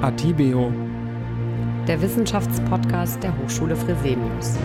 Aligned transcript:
Atibeo, 0.00 0.72
der 1.88 2.00
Wissenschaftspodcast 2.00 3.20
der 3.20 3.36
Hochschule 3.36 3.74
Fresenius. 3.74 4.56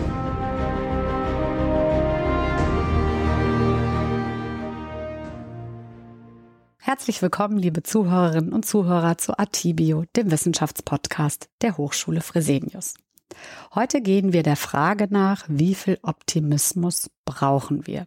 Herzlich 6.78 7.20
willkommen, 7.20 7.58
liebe 7.58 7.82
Zuhörerinnen 7.82 8.52
und 8.52 8.64
Zuhörer 8.64 9.18
zu 9.18 9.36
Atibio, 9.36 10.04
dem 10.14 10.30
Wissenschaftspodcast 10.30 11.48
der 11.62 11.78
Hochschule 11.78 12.20
Fresenius. 12.20 12.94
Heute 13.74 14.02
gehen 14.02 14.32
wir 14.32 14.44
der 14.44 14.56
Frage 14.56 15.08
nach, 15.10 15.46
wie 15.48 15.74
viel 15.74 15.98
Optimismus 16.02 17.10
brauchen 17.24 17.88
wir? 17.88 18.06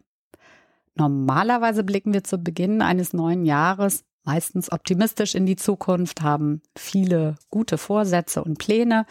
Normalerweise 0.94 1.84
blicken 1.84 2.14
wir 2.14 2.24
zu 2.24 2.38
Beginn 2.38 2.80
eines 2.80 3.12
neuen 3.12 3.44
Jahres 3.44 4.06
meistens 4.28 4.70
optimistisch 4.70 5.34
in 5.34 5.46
die 5.46 5.56
Zukunft, 5.56 6.20
haben 6.20 6.60
viele 6.76 7.36
gute 7.48 7.78
Vorsätze 7.78 8.44
und 8.44 8.58
Pläne. 8.58 9.06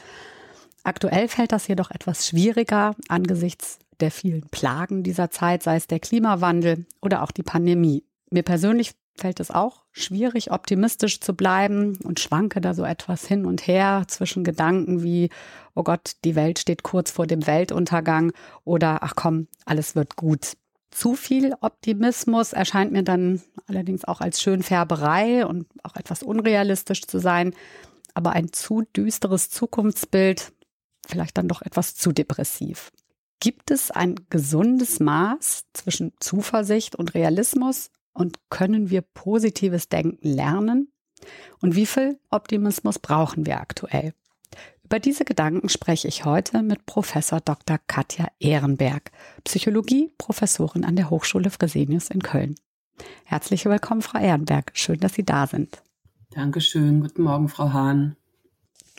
Aktuell 0.84 1.28
fällt 1.28 1.52
das 1.52 1.68
jedoch 1.68 1.90
etwas 1.90 2.28
schwieriger 2.28 2.96
angesichts 3.10 3.80
der 4.00 4.12
vielen 4.12 4.48
Plagen 4.52 5.02
dieser 5.02 5.32
Zeit, 5.32 5.64
sei 5.64 5.76
es 5.76 5.88
der 5.88 6.00
Klimawandel 6.00 6.86
oder 7.02 7.24
auch 7.24 7.32
die 7.32 7.42
Pandemie. 7.42 8.04
Mir 8.30 8.44
persönlich 8.44 8.92
fällt 9.16 9.40
es 9.40 9.50
auch 9.50 9.86
schwierig, 9.92 10.52
optimistisch 10.52 11.20
zu 11.20 11.34
bleiben 11.34 11.98
und 12.04 12.20
schwanke 12.20 12.62
da 12.62 12.76
so 12.76 12.84
etwas 12.84 13.26
hin 13.26 13.48
und 13.48 13.66
her 13.66 14.04
zwischen 14.08 14.44
Gedanken 14.44 15.02
wie, 15.02 15.32
oh 15.74 15.82
Gott, 15.82 16.12
die 16.26 16.36
Welt 16.36 16.60
steht 16.60 16.84
kurz 16.84 17.10
vor 17.10 17.26
dem 17.26 17.48
Weltuntergang 17.48 18.34
oder, 18.64 19.02
ach 19.02 19.16
komm, 19.16 19.48
alles 19.66 19.96
wird 19.96 20.16
gut. 20.16 20.54
Zu 20.98 21.14
viel 21.14 21.54
Optimismus 21.62 22.54
erscheint 22.54 22.92
mir 22.92 23.04
dann 23.04 23.40
allerdings 23.68 24.04
auch 24.06 24.20
als 24.20 24.42
Schönfärberei 24.42 25.46
und 25.46 25.68
auch 25.84 25.96
etwas 25.96 26.24
unrealistisch 26.24 27.04
zu 27.06 27.20
sein, 27.20 27.54
aber 28.16 28.32
ein 28.32 28.52
zu 28.52 28.82
düsteres 28.82 29.52
Zukunftsbild 29.52 30.54
vielleicht 31.08 31.38
dann 31.38 31.48
doch 31.48 31.62
etwas 31.62 31.94
zu 31.94 32.14
depressiv. 32.14 32.92
Gibt 33.40 33.70
es 33.70 33.92
ein 33.92 34.16
gesundes 34.32 35.00
Maß 35.00 35.66
zwischen 35.72 36.14
Zuversicht 36.20 36.96
und 36.96 37.14
Realismus 37.14 37.92
und 38.14 38.40
können 38.50 38.90
wir 38.90 39.04
positives 39.04 39.90
Denken 39.90 40.28
lernen? 40.28 40.92
Und 41.62 41.76
wie 41.76 41.86
viel 41.86 42.20
Optimismus 42.32 42.98
brauchen 42.98 43.46
wir 43.46 43.62
aktuell? 43.62 44.16
Über 44.88 45.02
diese 45.02 45.26
Gedanken 45.26 45.68
spreche 45.68 46.08
ich 46.08 46.24
heute 46.24 46.64
mit 46.64 46.86
Professor 46.86 47.42
Dr. 47.42 47.78
Katja 47.88 48.30
Ehrenberg, 48.40 49.12
Psychologie-Professorin 49.44 50.86
an 50.86 50.96
der 50.96 51.10
Hochschule 51.10 51.50
Fresenius 51.50 52.10
in 52.10 52.24
Köln. 52.24 52.56
Herzlich 53.26 53.66
willkommen, 53.66 54.02
Frau 54.02 54.18
Ehrenberg. 54.18 54.72
Schön, 54.76 55.02
dass 55.02 55.16
Sie 55.16 55.26
da 55.26 55.46
sind. 55.46 55.84
Dankeschön. 56.30 57.02
Guten 57.02 57.24
Morgen, 57.24 57.50
Frau 57.50 57.74
Hahn. 57.74 58.16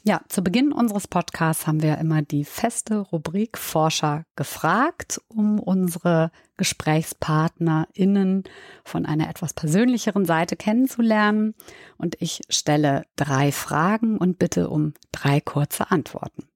Ja, 0.08 0.22
zu 0.30 0.40
Beginn 0.40 0.72
unseres 0.72 1.06
Podcasts 1.06 1.66
haben 1.66 1.82
wir 1.82 1.98
immer 1.98 2.22
die 2.22 2.46
feste 2.46 2.96
Rubrik 2.96 3.58
Forscher 3.58 4.24
gefragt, 4.36 5.20
um 5.28 5.60
unsere 5.60 6.30
GesprächspartnerInnen 6.56 8.44
von 8.84 9.04
einer 9.04 9.28
etwas 9.28 9.52
persönlicheren 9.52 10.24
Seite 10.24 10.56
kennenzulernen. 10.56 11.54
Und 11.98 12.16
ich 12.20 12.40
stelle 12.48 13.04
drei 13.16 13.52
Fragen 13.52 14.16
und 14.16 14.38
bitte 14.38 14.70
um 14.70 14.94
drei 15.12 15.42
kurze 15.42 15.90
Antworten. 15.90 16.48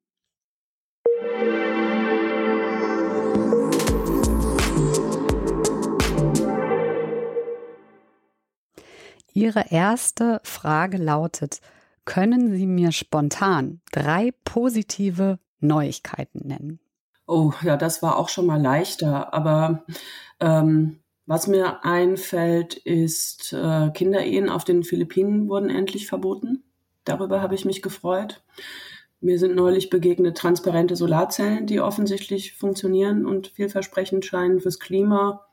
Ihre 9.34 9.70
erste 9.70 10.40
Frage 10.42 10.96
lautet, 10.96 11.60
können 12.04 12.54
Sie 12.54 12.66
mir 12.66 12.92
spontan 12.92 13.80
drei 13.92 14.32
positive 14.44 15.38
Neuigkeiten 15.60 16.46
nennen? 16.46 16.80
Oh, 17.26 17.52
ja, 17.62 17.76
das 17.76 18.02
war 18.02 18.18
auch 18.18 18.28
schon 18.28 18.46
mal 18.46 18.60
leichter. 18.60 19.32
Aber 19.32 19.84
ähm, 20.40 20.98
was 21.26 21.46
mir 21.46 21.84
einfällt, 21.84 22.74
ist, 22.74 23.52
äh, 23.52 23.90
Kinderehen 23.90 24.48
auf 24.48 24.64
den 24.64 24.82
Philippinen 24.82 25.48
wurden 25.48 25.70
endlich 25.70 26.06
verboten. 26.06 26.64
Darüber 27.04 27.40
habe 27.40 27.54
ich 27.54 27.64
mich 27.64 27.80
gefreut. 27.80 28.42
Mir 29.20 29.38
sind 29.38 29.54
neulich 29.54 29.88
begegnet 29.88 30.36
transparente 30.36 30.96
Solarzellen, 30.96 31.66
die 31.66 31.80
offensichtlich 31.80 32.54
funktionieren 32.54 33.24
und 33.24 33.48
vielversprechend 33.48 34.24
scheinen 34.24 34.60
fürs 34.60 34.80
Klima. 34.80 35.46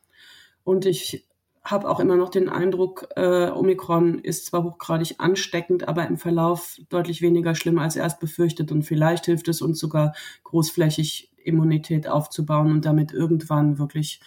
Und 0.64 0.86
ich 0.86 1.29
habe 1.70 1.90
auch 1.90 2.00
immer 2.00 2.16
noch 2.16 2.30
den 2.30 2.50
Eindruck, 2.50 3.08
äh, 3.16 3.50
Omikron 3.50 4.20
ist 4.20 4.46
zwar 4.46 4.64
hochgradig 4.64 5.16
ansteckend, 5.20 5.88
aber 5.88 6.08
im 6.08 6.18
Verlauf 6.18 6.80
deutlich 6.90 7.22
weniger 7.22 7.56
schlimm 7.56 7.80
als 7.80 7.96
erst 7.96 8.20
befürchtet. 8.20 8.72
Und 8.72 8.84
vielleicht 8.84 9.26
hilft 9.26 9.48
es 9.48 9.62
uns 9.62 9.80
sogar 9.80 10.14
großflächig 10.44 11.32
Immunität 11.44 12.08
aufzubauen 12.08 12.72
und 12.72 12.86
damit 12.86 13.12
irgendwann 13.12 13.80
wirklich 13.80 14.20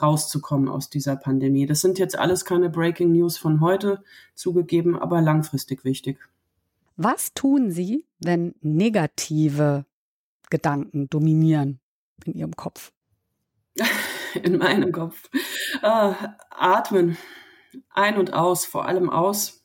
rauszukommen 0.00 0.68
aus 0.68 0.90
dieser 0.90 1.16
Pandemie. 1.16 1.66
Das 1.66 1.80
sind 1.80 1.98
jetzt 1.98 2.18
alles 2.18 2.44
keine 2.44 2.70
Breaking 2.70 3.12
News 3.12 3.36
von 3.36 3.60
heute 3.60 4.02
zugegeben, 4.34 4.98
aber 4.98 5.20
langfristig 5.20 5.84
wichtig. 5.84 6.18
Was 6.96 7.34
tun 7.34 7.70
Sie, 7.70 8.04
wenn 8.18 8.54
negative 8.60 9.84
Gedanken 10.50 11.08
dominieren 11.08 11.80
in 12.24 12.34
Ihrem 12.34 12.56
Kopf? 12.56 12.92
in 14.42 14.58
meinem 14.58 14.92
Kopf. 14.92 15.30
Äh, 15.82 16.12
atmen, 16.50 17.16
ein 17.90 18.18
und 18.18 18.32
aus, 18.32 18.64
vor 18.64 18.86
allem 18.86 19.10
aus. 19.10 19.64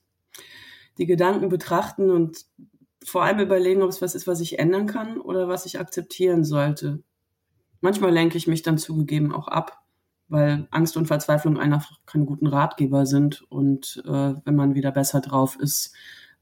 Die 0.98 1.06
Gedanken 1.06 1.50
betrachten 1.50 2.10
und 2.10 2.46
vor 3.04 3.24
allem 3.24 3.40
überlegen, 3.40 3.84
ob 3.84 3.90
es 3.90 4.02
was 4.02 4.16
ist, 4.16 4.28
was 4.28 4.40
ich 4.40 4.60
ändern 4.60 4.88
kann 4.88 5.20
oder 5.20 5.48
was 5.48 5.66
ich 5.66 5.80
akzeptieren 5.80 6.44
sollte. 6.44 7.04
Manchmal 7.82 8.12
lenke 8.12 8.38
ich 8.38 8.48
mich 8.48 8.64
dann 8.64 8.78
zugegeben 8.78 9.32
auch 9.32 9.48
ab, 9.48 9.84
weil 10.28 10.68
Angst 10.72 10.98
und 10.98 11.06
Verzweiflung 11.06 11.60
einfach 11.60 12.00
keine 12.06 12.26
guten 12.26 12.48
Ratgeber 12.48 13.06
sind 13.06 13.44
und 13.50 14.02
äh, 14.06 14.34
wenn 14.44 14.56
man 14.56 14.74
wieder 14.74 14.92
besser 14.92 15.22
drauf 15.22 15.58
ist, 15.60 15.94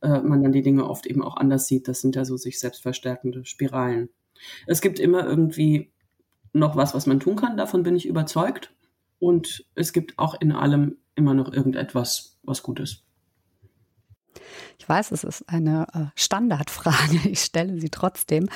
äh, 0.02 0.20
man 0.20 0.44
dann 0.44 0.52
die 0.52 0.62
Dinge 0.62 0.88
oft 0.88 1.06
eben 1.06 1.22
auch 1.22 1.36
anders 1.36 1.68
sieht. 1.68 1.88
Das 1.88 2.02
sind 2.02 2.16
ja 2.16 2.24
so 2.24 2.38
sich 2.38 2.60
selbst 2.60 2.82
verstärkende 2.82 3.44
Spiralen. 3.46 4.10
Es 4.68 4.82
gibt 4.82 5.00
immer 5.00 5.26
irgendwie 5.26 5.93
noch 6.54 6.76
was, 6.76 6.94
was 6.94 7.06
man 7.06 7.20
tun 7.20 7.36
kann. 7.36 7.58
Davon 7.58 7.84
bin 7.84 7.96
ich 7.96 8.08
überzeugt. 8.08 8.74
Und 9.20 9.66
es 9.76 9.94
gibt 9.94 10.20
auch 10.20 10.40
in 10.40 10.52
allem 10.52 10.98
immer 11.16 11.34
noch 11.34 11.52
irgendetwas, 11.52 12.38
was 12.44 12.64
gut 12.64 12.80
ist. 12.80 13.04
Ich 14.80 14.90
weiß, 14.90 15.12
es 15.12 15.24
ist 15.24 15.48
eine 15.48 15.88
äh, 15.94 16.06
Standardfrage. 16.16 17.30
Ich 17.30 17.42
stelle 17.42 17.80
sie 17.80 17.90
trotzdem. 17.90 18.50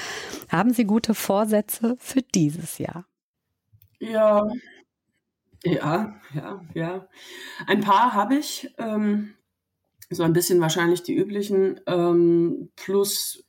Haben 0.50 0.74
Sie 0.74 0.86
gute 0.86 1.14
Vorsätze 1.14 1.96
für 2.00 2.22
dieses 2.22 2.78
Jahr? 2.78 3.06
Ja, 4.00 4.48
ja, 5.64 6.16
ja, 6.34 6.62
ja. 6.74 7.08
Ein 7.66 7.82
paar 7.82 8.14
habe 8.14 8.36
ich. 8.36 8.74
Ähm, 8.78 9.34
so 10.10 10.24
ein 10.24 10.34
bisschen 10.34 10.62
wahrscheinlich 10.62 11.04
die 11.04 11.16
üblichen. 11.16 11.80
Ähm, 11.86 12.70
plus 12.76 13.47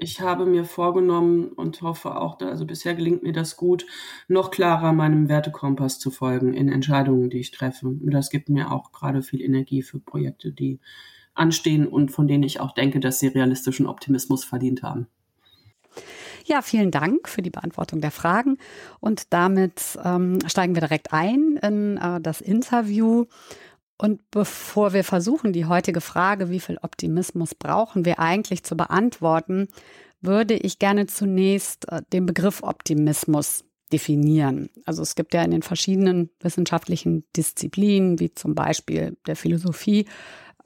ich 0.00 0.20
habe 0.20 0.46
mir 0.46 0.64
vorgenommen 0.64 1.48
und 1.48 1.82
hoffe 1.82 2.16
auch, 2.16 2.40
also 2.40 2.66
bisher 2.66 2.94
gelingt 2.94 3.22
mir 3.22 3.32
das 3.32 3.56
gut, 3.56 3.86
noch 4.28 4.50
klarer 4.50 4.92
meinem 4.92 5.28
Wertekompass 5.28 5.98
zu 5.98 6.10
folgen 6.10 6.54
in 6.54 6.68
Entscheidungen, 6.68 7.30
die 7.30 7.38
ich 7.38 7.50
treffe. 7.50 7.88
Und 7.88 8.10
das 8.10 8.30
gibt 8.30 8.48
mir 8.48 8.72
auch 8.72 8.92
gerade 8.92 9.22
viel 9.22 9.40
Energie 9.42 9.82
für 9.82 10.00
Projekte, 10.00 10.52
die 10.52 10.80
anstehen 11.34 11.86
und 11.86 12.10
von 12.10 12.26
denen 12.26 12.42
ich 12.42 12.60
auch 12.60 12.72
denke, 12.72 13.00
dass 13.00 13.18
sie 13.18 13.28
realistischen 13.28 13.86
Optimismus 13.86 14.44
verdient 14.44 14.82
haben. 14.82 15.06
Ja, 16.44 16.62
vielen 16.62 16.90
Dank 16.90 17.28
für 17.28 17.42
die 17.42 17.50
Beantwortung 17.50 18.00
der 18.00 18.10
Fragen. 18.10 18.56
Und 19.00 19.32
damit 19.32 19.98
ähm, 20.04 20.38
steigen 20.46 20.74
wir 20.74 20.80
direkt 20.80 21.12
ein 21.12 21.58
in 21.62 21.96
äh, 21.96 22.20
das 22.20 22.40
Interview. 22.40 23.26
Und 24.00 24.30
bevor 24.30 24.94
wir 24.94 25.04
versuchen, 25.04 25.52
die 25.52 25.66
heutige 25.66 26.00
Frage, 26.00 26.48
wie 26.48 26.60
viel 26.60 26.78
Optimismus 26.80 27.54
brauchen 27.54 28.06
wir 28.06 28.18
eigentlich 28.18 28.62
zu 28.62 28.74
beantworten, 28.74 29.68
würde 30.22 30.54
ich 30.54 30.78
gerne 30.78 31.06
zunächst 31.06 31.86
äh, 31.92 32.00
den 32.10 32.24
Begriff 32.24 32.62
Optimismus 32.62 33.62
definieren. 33.92 34.70
Also 34.86 35.02
es 35.02 35.16
gibt 35.16 35.34
ja 35.34 35.42
in 35.42 35.50
den 35.50 35.60
verschiedenen 35.60 36.30
wissenschaftlichen 36.40 37.24
Disziplinen, 37.36 38.18
wie 38.20 38.32
zum 38.32 38.54
Beispiel 38.54 39.18
der 39.26 39.36
Philosophie, 39.36 40.06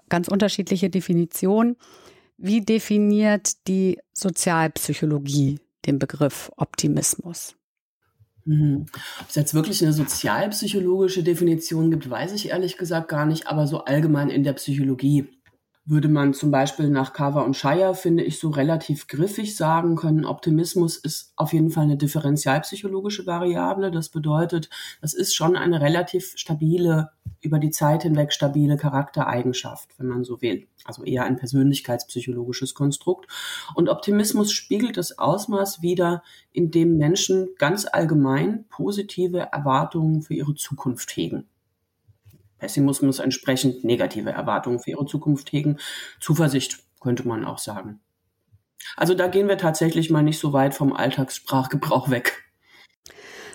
ganz 0.09 0.29
unterschiedliche 0.29 0.89
Definitionen. 0.89 1.75
Wie 2.37 2.61
definiert 2.61 3.67
die 3.67 3.99
Sozialpsychologie 4.13 5.59
den 5.87 5.99
Begriff 5.99 6.53
Optimismus? 6.57 7.57
Mhm. 8.45 8.87
Ob 9.21 9.29
es 9.29 9.35
jetzt 9.35 9.55
wirklich 9.55 9.83
eine 9.83 9.93
sozialpsychologische 9.93 11.23
Definition 11.23 11.91
gibt, 11.91 12.09
weiß 12.09 12.33
ich 12.33 12.51
ehrlich 12.51 12.77
gesagt 12.77 13.09
gar 13.09 13.27
nicht, 13.27 13.47
aber 13.47 13.67
so 13.67 13.85
allgemein 13.85 14.29
in 14.29 14.43
der 14.43 14.53
Psychologie 14.55 15.29
würde 15.87 16.09
man 16.09 16.33
zum 16.33 16.51
Beispiel 16.51 16.89
nach 16.89 17.13
Carver 17.13 17.45
und 17.45 17.57
Shire, 17.57 17.95
finde 17.95 18.25
ich, 18.25 18.39
so 18.39 18.49
relativ 18.49 19.07
griffig 19.07 19.55
sagen 19.55 19.97
können, 19.97 20.25
Optimismus 20.25 20.97
ist 20.97 21.35
auf 21.37 21.53
jeden 21.53 21.71
Fall 21.71 21.85
eine 21.85 21.99
differentialpsychologische 21.99 23.27
Variable. 23.27 23.91
Das 23.91 24.09
bedeutet, 24.09 24.71
das 25.03 25.13
ist 25.13 25.35
schon 25.35 25.57
eine 25.57 25.83
relativ 25.83 26.33
stabile 26.37 27.11
über 27.43 27.59
die 27.59 27.71
Zeit 27.71 28.05
hinweg 28.05 28.33
stabile 28.33 28.79
Charaktereigenschaft, 28.79 29.91
wenn 29.99 30.07
man 30.07 30.25
so 30.25 30.41
will. 30.41 30.67
Also 30.85 31.05
eher 31.05 31.25
ein 31.25 31.37
persönlichkeitspsychologisches 31.37 32.75
Konstrukt. 32.75 33.31
Und 33.75 33.91
Optimismus 33.91 34.53
spiegelt 34.53 34.97
das 34.97 35.19
Ausmaß 35.19 35.83
wider, 35.83 36.23
in 36.53 36.71
dem 36.71 36.97
Menschen 36.97 37.49
ganz 37.59 37.85
allgemein 37.85 38.65
positive 38.71 39.41
Erwartungen 39.53 40.23
für 40.23 40.35
ihre 40.35 40.55
Zukunft 40.55 41.15
hegen. 41.15 41.47
Pessimismus 42.65 43.19
entsprechend 43.19 43.85
negative 43.85 44.31
Erwartungen 44.31 44.79
für 44.79 44.93
ihre 44.93 45.05
Zukunft 45.05 45.53
hegen. 45.53 45.77
Zuversicht 46.19 46.79
könnte 46.99 47.29
man 47.29 47.45
auch 47.45 47.59
sagen. 47.59 48.01
Also 48.97 49.13
da 49.13 49.27
gehen 49.27 49.49
wir 49.49 49.59
tatsächlich 49.59 50.09
mal 50.09 50.23
nicht 50.23 50.39
so 50.39 50.55
weit 50.55 50.73
vom 50.73 50.95
Alltagssprachgebrauch 50.95 52.09
weg. 52.09 52.43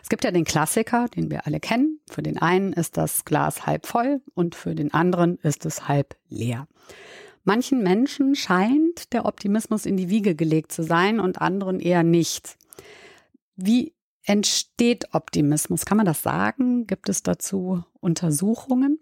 Es 0.03 0.09
gibt 0.09 0.23
ja 0.23 0.29
den 0.29 0.45
Klassiker, 0.45 1.07
den 1.07 1.31
wir 1.31 1.47
alle 1.47 1.59
kennen. 1.59 1.99
Für 2.07 2.21
den 2.21 2.37
einen 2.37 2.71
ist 2.71 2.97
das 2.97 3.25
Glas 3.25 3.65
halb 3.65 3.87
voll 3.87 4.21
und 4.35 4.53
für 4.53 4.75
den 4.75 4.93
anderen 4.93 5.39
ist 5.39 5.65
es 5.65 5.87
halb 5.87 6.15
leer. 6.27 6.67
Manchen 7.43 7.81
Menschen 7.81 8.35
scheint 8.35 9.11
der 9.11 9.25
Optimismus 9.25 9.87
in 9.87 9.97
die 9.97 10.09
Wiege 10.09 10.35
gelegt 10.35 10.71
zu 10.71 10.83
sein 10.83 11.19
und 11.19 11.41
anderen 11.41 11.79
eher 11.79 12.03
nicht. 12.03 12.57
Wie 13.55 13.93
entsteht 14.29 15.15
Optimismus? 15.15 15.85
Kann 15.85 15.97
man 15.97 16.05
das 16.05 16.21
sagen? 16.21 16.85
Gibt 16.85 17.09
es 17.09 17.23
dazu 17.23 17.83
Untersuchungen? 17.99 18.99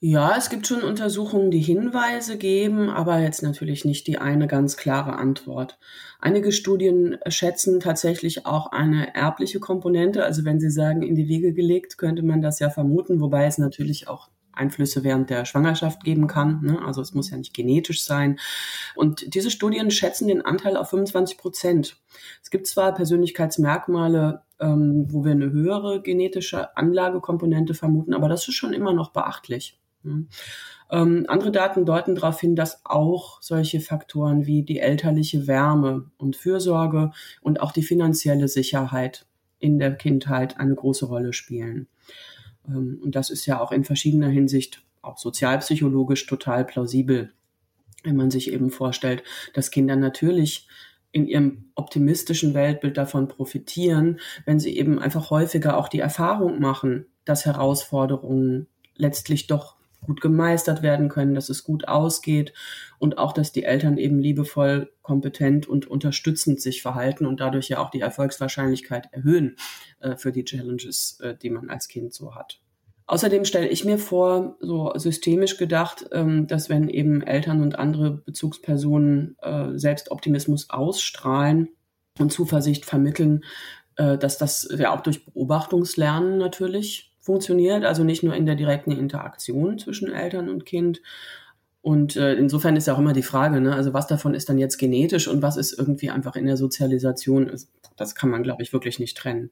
Ja, 0.00 0.36
es 0.38 0.48
gibt 0.48 0.66
schon 0.66 0.82
Untersuchungen, 0.82 1.50
die 1.50 1.60
Hinweise 1.60 2.38
geben, 2.38 2.88
aber 2.88 3.18
jetzt 3.18 3.42
natürlich 3.42 3.84
nicht 3.84 4.06
die 4.06 4.16
eine 4.16 4.46
ganz 4.46 4.76
klare 4.76 5.16
Antwort. 5.16 5.78
Einige 6.18 6.52
Studien 6.52 7.18
schätzen 7.26 7.80
tatsächlich 7.80 8.46
auch 8.46 8.72
eine 8.72 9.14
erbliche 9.14 9.60
Komponente. 9.60 10.24
Also 10.24 10.44
wenn 10.44 10.60
Sie 10.60 10.70
sagen, 10.70 11.02
in 11.02 11.14
die 11.14 11.28
Wiege 11.28 11.52
gelegt, 11.52 11.98
könnte 11.98 12.22
man 12.22 12.40
das 12.40 12.58
ja 12.58 12.70
vermuten, 12.70 13.20
wobei 13.20 13.44
es 13.44 13.58
natürlich 13.58 14.08
auch 14.08 14.30
Einflüsse 14.58 15.04
während 15.04 15.30
der 15.30 15.44
Schwangerschaft 15.44 16.04
geben 16.04 16.26
kann. 16.26 16.60
Ne? 16.62 16.80
Also 16.84 17.00
es 17.00 17.14
muss 17.14 17.30
ja 17.30 17.36
nicht 17.36 17.54
genetisch 17.54 18.04
sein. 18.04 18.38
Und 18.94 19.34
diese 19.34 19.50
Studien 19.50 19.90
schätzen 19.90 20.28
den 20.28 20.42
Anteil 20.42 20.76
auf 20.76 20.90
25 20.90 21.38
Prozent. 21.38 21.96
Es 22.42 22.50
gibt 22.50 22.66
zwar 22.66 22.94
Persönlichkeitsmerkmale, 22.94 24.42
ähm, 24.60 25.06
wo 25.08 25.24
wir 25.24 25.32
eine 25.32 25.50
höhere 25.50 26.02
genetische 26.02 26.76
Anlagekomponente 26.76 27.74
vermuten, 27.74 28.14
aber 28.14 28.28
das 28.28 28.46
ist 28.48 28.54
schon 28.54 28.72
immer 28.72 28.92
noch 28.92 29.12
beachtlich. 29.12 29.78
Ähm, 30.90 31.26
andere 31.28 31.52
Daten 31.52 31.84
deuten 31.84 32.14
darauf 32.14 32.40
hin, 32.40 32.56
dass 32.56 32.80
auch 32.84 33.42
solche 33.42 33.80
Faktoren 33.80 34.46
wie 34.46 34.62
die 34.62 34.78
elterliche 34.78 35.46
Wärme 35.46 36.10
und 36.16 36.36
Fürsorge 36.36 37.10
und 37.42 37.60
auch 37.60 37.72
die 37.72 37.82
finanzielle 37.82 38.48
Sicherheit 38.48 39.26
in 39.58 39.78
der 39.78 39.94
Kindheit 39.96 40.58
eine 40.58 40.74
große 40.74 41.06
Rolle 41.06 41.32
spielen. 41.32 41.88
Ähm, 42.68 43.00
und 43.02 43.14
das 43.14 43.30
ist 43.30 43.46
ja 43.46 43.60
auch 43.60 43.72
in 43.72 43.84
verschiedener 43.84 44.28
Hinsicht 44.28 44.82
auch 45.02 45.18
sozialpsychologisch 45.18 46.26
total 46.26 46.64
plausibel, 46.64 47.32
wenn 48.04 48.16
man 48.16 48.30
sich 48.30 48.52
eben 48.52 48.70
vorstellt, 48.70 49.22
dass 49.54 49.70
Kinder 49.70 49.96
natürlich 49.96 50.68
in 51.10 51.26
ihrem 51.26 51.70
optimistischen 51.74 52.54
Weltbild 52.54 52.96
davon 52.96 53.28
profitieren, 53.28 54.20
wenn 54.44 54.60
sie 54.60 54.76
eben 54.76 54.98
einfach 54.98 55.30
häufiger 55.30 55.78
auch 55.78 55.88
die 55.88 56.00
Erfahrung 56.00 56.60
machen, 56.60 57.06
dass 57.24 57.46
Herausforderungen 57.46 58.66
letztlich 58.94 59.46
doch 59.46 59.77
gut 60.00 60.20
gemeistert 60.20 60.82
werden 60.82 61.08
können, 61.08 61.34
dass 61.34 61.48
es 61.48 61.64
gut 61.64 61.88
ausgeht 61.88 62.52
und 62.98 63.18
auch, 63.18 63.32
dass 63.32 63.52
die 63.52 63.64
Eltern 63.64 63.98
eben 63.98 64.18
liebevoll, 64.18 64.90
kompetent 65.02 65.68
und 65.68 65.86
unterstützend 65.86 66.60
sich 66.60 66.82
verhalten 66.82 67.26
und 67.26 67.40
dadurch 67.40 67.68
ja 67.68 67.78
auch 67.78 67.90
die 67.90 68.00
Erfolgswahrscheinlichkeit 68.00 69.08
erhöhen 69.12 69.56
äh, 70.00 70.16
für 70.16 70.32
die 70.32 70.44
Challenges, 70.44 71.20
äh, 71.20 71.34
die 71.36 71.50
man 71.50 71.68
als 71.68 71.88
Kind 71.88 72.14
so 72.14 72.34
hat. 72.34 72.60
Außerdem 73.08 73.46
stelle 73.46 73.68
ich 73.68 73.86
mir 73.86 73.98
vor, 73.98 74.58
so 74.60 74.92
systemisch 74.94 75.56
gedacht, 75.56 76.04
ähm, 76.12 76.46
dass 76.46 76.68
wenn 76.68 76.90
eben 76.90 77.22
Eltern 77.22 77.62
und 77.62 77.78
andere 77.78 78.10
Bezugspersonen 78.10 79.36
äh, 79.40 79.78
selbst 79.78 80.10
Optimismus 80.10 80.68
ausstrahlen 80.68 81.70
und 82.18 82.30
Zuversicht 82.30 82.84
vermitteln, 82.84 83.44
äh, 83.96 84.18
dass 84.18 84.36
das 84.36 84.68
ja 84.76 84.94
auch 84.94 85.00
durch 85.00 85.24
Beobachtungslernen 85.24 86.36
natürlich 86.36 87.07
funktioniert, 87.28 87.84
also 87.84 88.04
nicht 88.04 88.22
nur 88.22 88.34
in 88.34 88.46
der 88.46 88.54
direkten 88.54 88.90
Interaktion 88.90 89.78
zwischen 89.78 90.10
Eltern 90.10 90.48
und 90.48 90.64
Kind. 90.64 91.02
Und 91.82 92.16
äh, 92.16 92.32
insofern 92.36 92.74
ist 92.74 92.86
ja 92.86 92.94
auch 92.94 92.98
immer 92.98 93.12
die 93.12 93.22
Frage, 93.22 93.60
ne, 93.60 93.74
also 93.74 93.92
was 93.92 94.06
davon 94.06 94.32
ist 94.32 94.48
dann 94.48 94.56
jetzt 94.56 94.78
genetisch 94.78 95.28
und 95.28 95.42
was 95.42 95.58
ist 95.58 95.78
irgendwie 95.78 96.08
einfach 96.08 96.36
in 96.36 96.46
der 96.46 96.56
Sozialisation, 96.56 97.52
das 97.98 98.14
kann 98.14 98.30
man, 98.30 98.42
glaube 98.42 98.62
ich, 98.62 98.72
wirklich 98.72 98.98
nicht 98.98 99.14
trennen. 99.14 99.50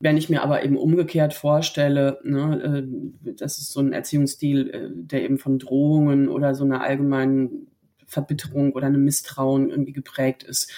Wenn 0.00 0.18
ich 0.18 0.28
mir 0.28 0.42
aber 0.42 0.62
eben 0.62 0.76
umgekehrt 0.76 1.32
vorstelle, 1.32 2.18
ne, 2.24 2.84
äh, 2.84 3.32
das 3.36 3.56
ist 3.56 3.72
so 3.72 3.80
ein 3.80 3.94
Erziehungsstil, 3.94 4.68
äh, 4.68 4.90
der 4.92 5.22
eben 5.22 5.38
von 5.38 5.58
Drohungen 5.58 6.28
oder 6.28 6.54
so 6.54 6.64
einer 6.64 6.82
allgemeinen 6.82 7.68
Verbitterung 8.04 8.72
oder 8.72 8.86
einem 8.86 9.02
Misstrauen 9.02 9.70
irgendwie 9.70 9.94
geprägt 9.94 10.42
ist, 10.42 10.70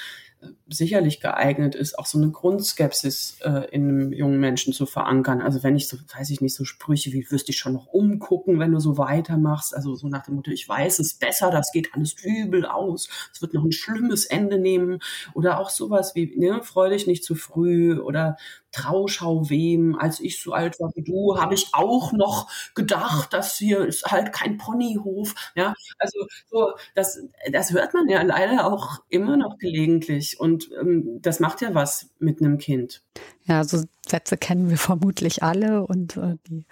sicherlich 0.73 1.21
geeignet 1.21 1.75
ist, 1.75 1.99
auch 1.99 2.07
so 2.07 2.19
eine 2.19 2.31
Grundskepsis 2.31 3.39
äh, 3.43 3.69
in 3.71 3.89
einem 3.89 4.13
jungen 4.13 4.39
Menschen 4.39 4.73
zu 4.73 4.87
verankern. 4.87 5.43
Also 5.43 5.63
wenn 5.63 5.77
ich 5.77 5.89
so, 5.89 5.97
weiß 6.17 6.31
ich 6.31 6.41
nicht, 6.41 6.55
so 6.55 6.65
Sprüche 6.65 7.13
wie, 7.13 7.31
wirst 7.31 7.49
dich 7.49 7.59
schon 7.59 7.73
noch 7.73 7.87
umgucken, 7.87 8.59
wenn 8.59 8.73
du 8.73 8.79
so 8.79 8.97
weitermachst. 8.97 9.75
Also 9.75 9.95
so 9.97 10.09
nach 10.09 10.25
dem 10.25 10.37
Motto, 10.37 10.51
ich 10.51 10.69
weiß 10.69 11.01
es 11.01 11.15
besser, 11.15 11.51
das 11.51 11.73
geht 11.73 11.95
alles 11.95 12.15
übel 12.23 12.67
aus. 12.67 13.09
Es 13.33 13.43
wird 13.43 13.55
noch 13.55 13.65
ein 13.65 13.73
schlimmes 13.73 14.27
Ende 14.27 14.59
nehmen. 14.59 15.01
Oder 15.35 15.59
auch 15.59 15.71
sowas 15.71 16.15
wie, 16.15 16.35
ne, 16.39 16.63
freu 16.63 16.91
dich 16.91 17.07
nicht 17.07 17.25
zu 17.25 17.35
früh 17.35 17.99
oder 17.99 18.37
Trauschau 18.73 19.51
wem, 19.51 19.97
als 19.99 20.21
ich 20.21 20.41
so 20.41 20.53
alt 20.53 20.79
war 20.81 20.93
wie 20.95 21.03
du, 21.03 21.37
habe 21.39 21.55
ich 21.55 21.69
auch 21.73 22.13
noch 22.13 22.49
gedacht, 22.75 23.33
dass 23.33 23.57
hier 23.57 23.85
ist 23.85 24.07
halt 24.07 24.33
kein 24.33 24.59
Ponyhof. 24.59 25.35
Ja, 25.55 25.75
also 25.99 26.27
so, 26.49 26.73
das, 26.95 27.21
das 27.53 27.73
hört 27.73 27.95
man 27.95 28.09
ja 28.09 28.23
leider 28.23 28.73
auch 28.73 29.01
immer 29.09 29.37
noch 29.37 29.59
gelegentlich. 29.59 30.39
Und 30.39 30.60
ähm, 30.81 31.21
das 31.23 31.41
macht 31.41 31.61
ja 31.61 31.75
was 31.75 32.11
mit 32.19 32.41
einem 32.41 32.59
Kind. 32.59 33.03
Ja, 33.45 33.65
so 33.65 33.83
Sätze 34.07 34.37
kennen 34.37 34.71
wir 34.71 34.79
vermutlich 34.79 35.43
alle 35.43 35.87
und 35.87 36.17
äh, 36.17 36.37
die 36.49 36.67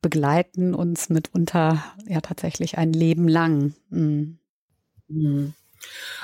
begleiten 0.00 0.74
uns 0.74 1.08
mitunter 1.08 1.82
ja 2.06 2.20
tatsächlich 2.20 2.78
ein 2.78 2.92
Leben 2.92 3.28
lang. 3.28 3.74
Mhm. 3.90 4.38
Mhm. 5.08 5.54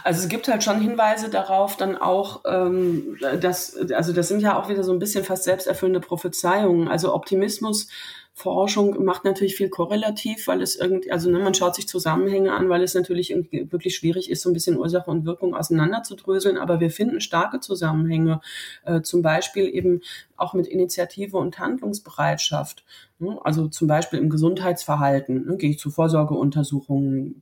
Also 0.03 0.23
es 0.23 0.29
gibt 0.29 0.49
halt 0.49 0.65
schon 0.65 0.81
Hinweise 0.81 1.31
darauf, 1.31 1.77
dann 1.77 1.97
auch, 1.97 2.43
ähm, 2.45 3.17
dass, 3.41 3.77
also 3.93 4.13
das 4.13 4.29
sind 4.29 4.41
ja 4.41 4.59
auch 4.61 4.69
wieder 4.69 4.83
so 4.83 4.93
ein 4.93 4.99
bisschen 4.99 5.25
fast 5.25 5.45
selbsterfüllende 5.45 6.01
Prophezeiungen. 6.01 6.89
Also 6.89 7.15
Optimismus, 7.15 7.89
Forschung 8.37 9.05
macht 9.05 9.25
natürlich 9.25 9.55
viel 9.55 9.69
korrelativ, 9.69 10.49
weil 10.49 10.61
es 10.61 10.75
irgendwie, 10.75 11.13
also 11.13 11.31
ne, 11.31 11.39
man 11.39 11.55
schaut 11.55 11.77
sich 11.77 11.87
Zusammenhänge 11.87 12.53
an, 12.53 12.69
weil 12.69 12.83
es 12.83 12.95
natürlich 12.95 13.31
wirklich 13.53 13.95
schwierig 13.95 14.29
ist, 14.29 14.43
so 14.43 14.51
ein 14.51 14.53
bisschen 14.53 14.77
Ursache 14.77 15.09
und 15.09 15.25
Wirkung 15.25 15.55
auseinanderzudröseln. 15.55 16.59
Aber 16.59 16.81
wir 16.81 16.91
finden 16.91 17.21
starke 17.21 17.61
Zusammenhänge, 17.61 18.41
äh, 18.85 19.03
zum 19.03 19.23
Beispiel 19.23 19.73
eben 19.73 20.01
auch 20.37 20.53
mit 20.53 20.67
Initiative 20.67 21.37
und 21.37 21.61
Handlungsbereitschaft. 21.61 22.85
Ne? 23.21 23.39
Also 23.45 23.69
zum 23.69 23.87
Beispiel 23.87 24.19
im 24.19 24.31
Gesundheitsverhalten. 24.31 25.47
Ne? 25.47 25.57
Gehe 25.57 25.71
ich 25.71 25.79
zu 25.79 25.93
Vorsorgeuntersuchungen, 25.93 27.41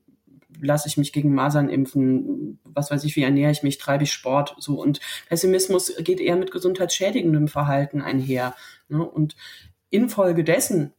lasse 0.61 0.89
ich 0.89 0.99
mich 0.99 1.15
gegen 1.15 1.35
Masern 1.35 1.71
impfen, 1.71 2.59
was 2.65 2.91
weiß 2.91 3.05
ich, 3.05 3.17
wie 3.17 3.23
ernähre 3.23 3.51
ich 3.51 3.63
mich, 3.63 3.79
treibe 3.79 4.05
ich 4.05 4.13
Sport, 4.13 4.57
so. 4.59 4.79
Und 4.79 5.01
Pessimismus 5.29 5.95
geht 6.01 6.21
eher 6.21 6.37
mit 6.37 6.51
gesundheitsschädigendem 6.51 7.49
Verhalten 7.49 8.03
einher. 8.03 8.55
Ne? 8.91 9.03
Und 9.03 9.37
infolgedessen 9.93 10.93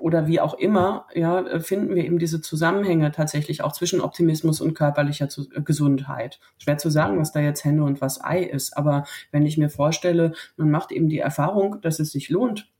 oder 0.00 0.26
wie 0.26 0.40
auch 0.40 0.54
immer, 0.54 1.06
ja, 1.14 1.60
finden 1.60 1.94
wir 1.94 2.04
eben 2.04 2.18
diese 2.18 2.40
Zusammenhänge 2.40 3.10
tatsächlich 3.12 3.62
auch 3.62 3.72
zwischen 3.72 4.00
Optimismus 4.00 4.60
und 4.60 4.74
körperlicher 4.74 5.28
äh, 5.54 5.62
Gesundheit. 5.62 6.40
Schwer 6.58 6.78
zu 6.78 6.90
sagen, 6.90 7.18
was 7.18 7.32
da 7.32 7.40
jetzt 7.40 7.64
Hände 7.64 7.84
und 7.84 8.00
was 8.00 8.22
Ei 8.22 8.42
ist, 8.42 8.76
aber 8.76 9.04
wenn 9.30 9.46
ich 9.46 9.58
mir 9.58 9.70
vorstelle, 9.70 10.32
man 10.56 10.70
macht 10.70 10.92
eben 10.92 11.08
die 11.08 11.20
Erfahrung, 11.20 11.80
dass 11.80 12.00
es 12.00 12.10
sich 12.10 12.28
lohnt, 12.28 12.71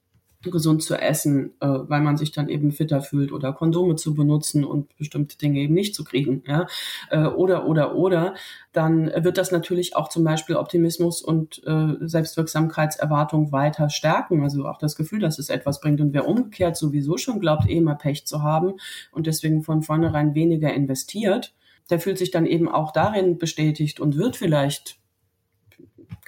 gesund 0.51 0.83
zu 0.83 0.97
essen, 0.97 1.53
äh, 1.61 1.67
weil 1.67 2.01
man 2.01 2.17
sich 2.17 2.33
dann 2.33 2.49
eben 2.49 2.73
fitter 2.73 3.01
fühlt 3.01 3.33
oder 3.33 3.53
Kondome 3.53 3.97
zu 3.97 4.15
benutzen 4.15 4.65
und 4.65 4.97
bestimmte 4.97 5.39
Dinge 5.39 5.61
eben 5.61 5.75
nicht 5.75 5.95
zu 5.95 6.05
kriegen, 6.05 6.43
ja, 6.47 6.67
äh, 7.11 7.25
oder 7.25 7.67
oder 7.67 7.95
oder, 7.95 8.35
dann 8.73 9.11
wird 9.17 9.39
das 9.39 9.53
natürlich 9.53 9.97
auch 9.97 10.09
zum 10.09 10.25
Beispiel 10.25 10.57
Optimismus 10.57 11.23
und 11.23 11.63
äh, 11.67 11.95
Selbstwirksamkeitserwartung 12.01 13.53
weiter 13.53 13.91
stärken, 13.91 14.43
also 14.43 14.67
auch 14.67 14.79
das 14.79 14.97
Gefühl, 14.97 15.21
dass 15.21 15.39
es 15.39 15.49
etwas 15.49 15.81
bringt. 15.81 16.01
Und 16.01 16.13
wer 16.13 16.27
umgekehrt 16.27 16.77
sowieso 16.77 17.17
schon 17.17 17.41
glaubt, 17.41 17.69
eh 17.69 17.81
mal 17.81 17.95
Pech 17.95 18.27
zu 18.27 18.43
haben 18.43 18.75
und 19.13 19.27
deswegen 19.27 19.63
von 19.63 19.83
vornherein 19.83 20.35
weniger 20.35 20.73
investiert, 20.73 21.55
der 21.91 22.01
fühlt 22.01 22.19
sich 22.19 22.31
dann 22.31 22.47
eben 22.47 22.69
auch 22.69 22.93
darin 22.93 23.39
bestätigt 23.39 24.01
und 24.01 24.17
wird 24.17 24.37
vielleicht 24.37 24.99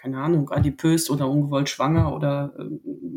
keine 0.04 0.18
Ahnung, 0.18 0.50
adipös 0.50 1.08
oder 1.08 1.30
ungewollt 1.30 1.70
schwanger 1.70 2.14
oder 2.14 2.52
äh, 2.58 2.64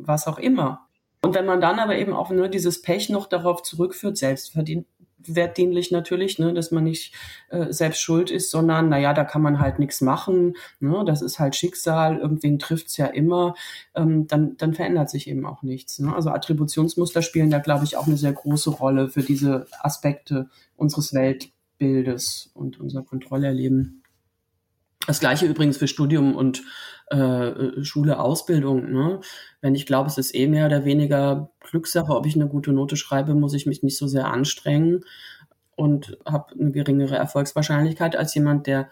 was 0.04 0.26
auch 0.26 0.38
immer. 0.38 0.87
Und 1.28 1.36
wenn 1.36 1.46
man 1.46 1.60
dann 1.60 1.80
aber 1.80 1.98
eben 1.98 2.14
auch 2.14 2.30
nur 2.30 2.48
dieses 2.48 2.82
Pech 2.82 3.10
noch 3.10 3.28
darauf 3.28 3.62
zurückführt, 3.62 4.18
selbstverdient, 4.18 4.88
natürlich, 5.28 6.40
ne, 6.40 6.54
dass 6.54 6.72
man 6.72 6.86
nicht 6.86 7.14
äh, 7.50 7.74
selbst 7.74 8.00
schuld 8.00 8.32
ist, 8.32 8.50
sondern 8.50 8.88
naja, 8.88 9.14
da 9.14 9.26
kann 9.26 9.42
man 9.42 9.60
halt 9.60 9.78
nichts 9.78 10.00
machen, 10.00 10.56
ne, 10.80 11.04
das 11.06 11.22
ist 11.22 11.38
halt 11.38 11.54
Schicksal, 11.58 12.18
irgendwen 12.20 12.60
trifft's 12.60 12.96
ja 12.96 13.08
immer, 13.08 13.56
ähm, 13.94 14.26
dann, 14.28 14.56
dann 14.56 14.74
verändert 14.74 15.10
sich 15.10 15.28
eben 15.28 15.46
auch 15.46 15.64
nichts. 15.64 16.00
Ne? 16.00 16.16
Also 16.16 16.30
Attributionsmuster 16.30 17.22
spielen 17.22 17.50
da, 17.50 17.60
glaube 17.60 17.84
ich, 17.84 17.98
auch 17.98 18.08
eine 18.08 18.16
sehr 18.16 18.32
große 18.32 18.70
Rolle 18.70 19.10
für 19.10 19.22
diese 19.22 19.68
Aspekte 19.82 20.50
unseres 20.78 21.14
Weltbildes 21.14 22.52
und 22.54 22.80
unser 22.80 23.04
Kontrollerleben. 23.04 24.02
Das 25.08 25.22
gleiche 25.22 25.46
übrigens 25.46 25.78
für 25.78 25.88
Studium 25.88 26.36
und 26.36 26.64
äh, 27.10 27.84
Schule, 27.84 28.20
Ausbildung. 28.20 28.92
Ne? 28.92 29.22
Wenn 29.62 29.74
ich 29.74 29.86
glaube, 29.86 30.10
es 30.10 30.18
ist 30.18 30.36
eh 30.36 30.48
mehr 30.48 30.66
oder 30.66 30.84
weniger 30.84 31.50
Glückssache, 31.62 32.14
ob 32.14 32.26
ich 32.26 32.36
eine 32.36 32.50
gute 32.50 32.74
Note 32.74 32.98
schreibe, 32.98 33.34
muss 33.34 33.54
ich 33.54 33.66
mich 33.66 33.82
nicht 33.82 33.98
so 33.98 34.08
sehr 34.08 34.28
anstrengen 34.28 35.06
und 35.78 36.18
habe 36.26 36.54
eine 36.60 36.72
geringere 36.72 37.16
Erfolgswahrscheinlichkeit 37.16 38.18
als 38.18 38.36
jemand, 38.36 38.68
der 38.68 38.90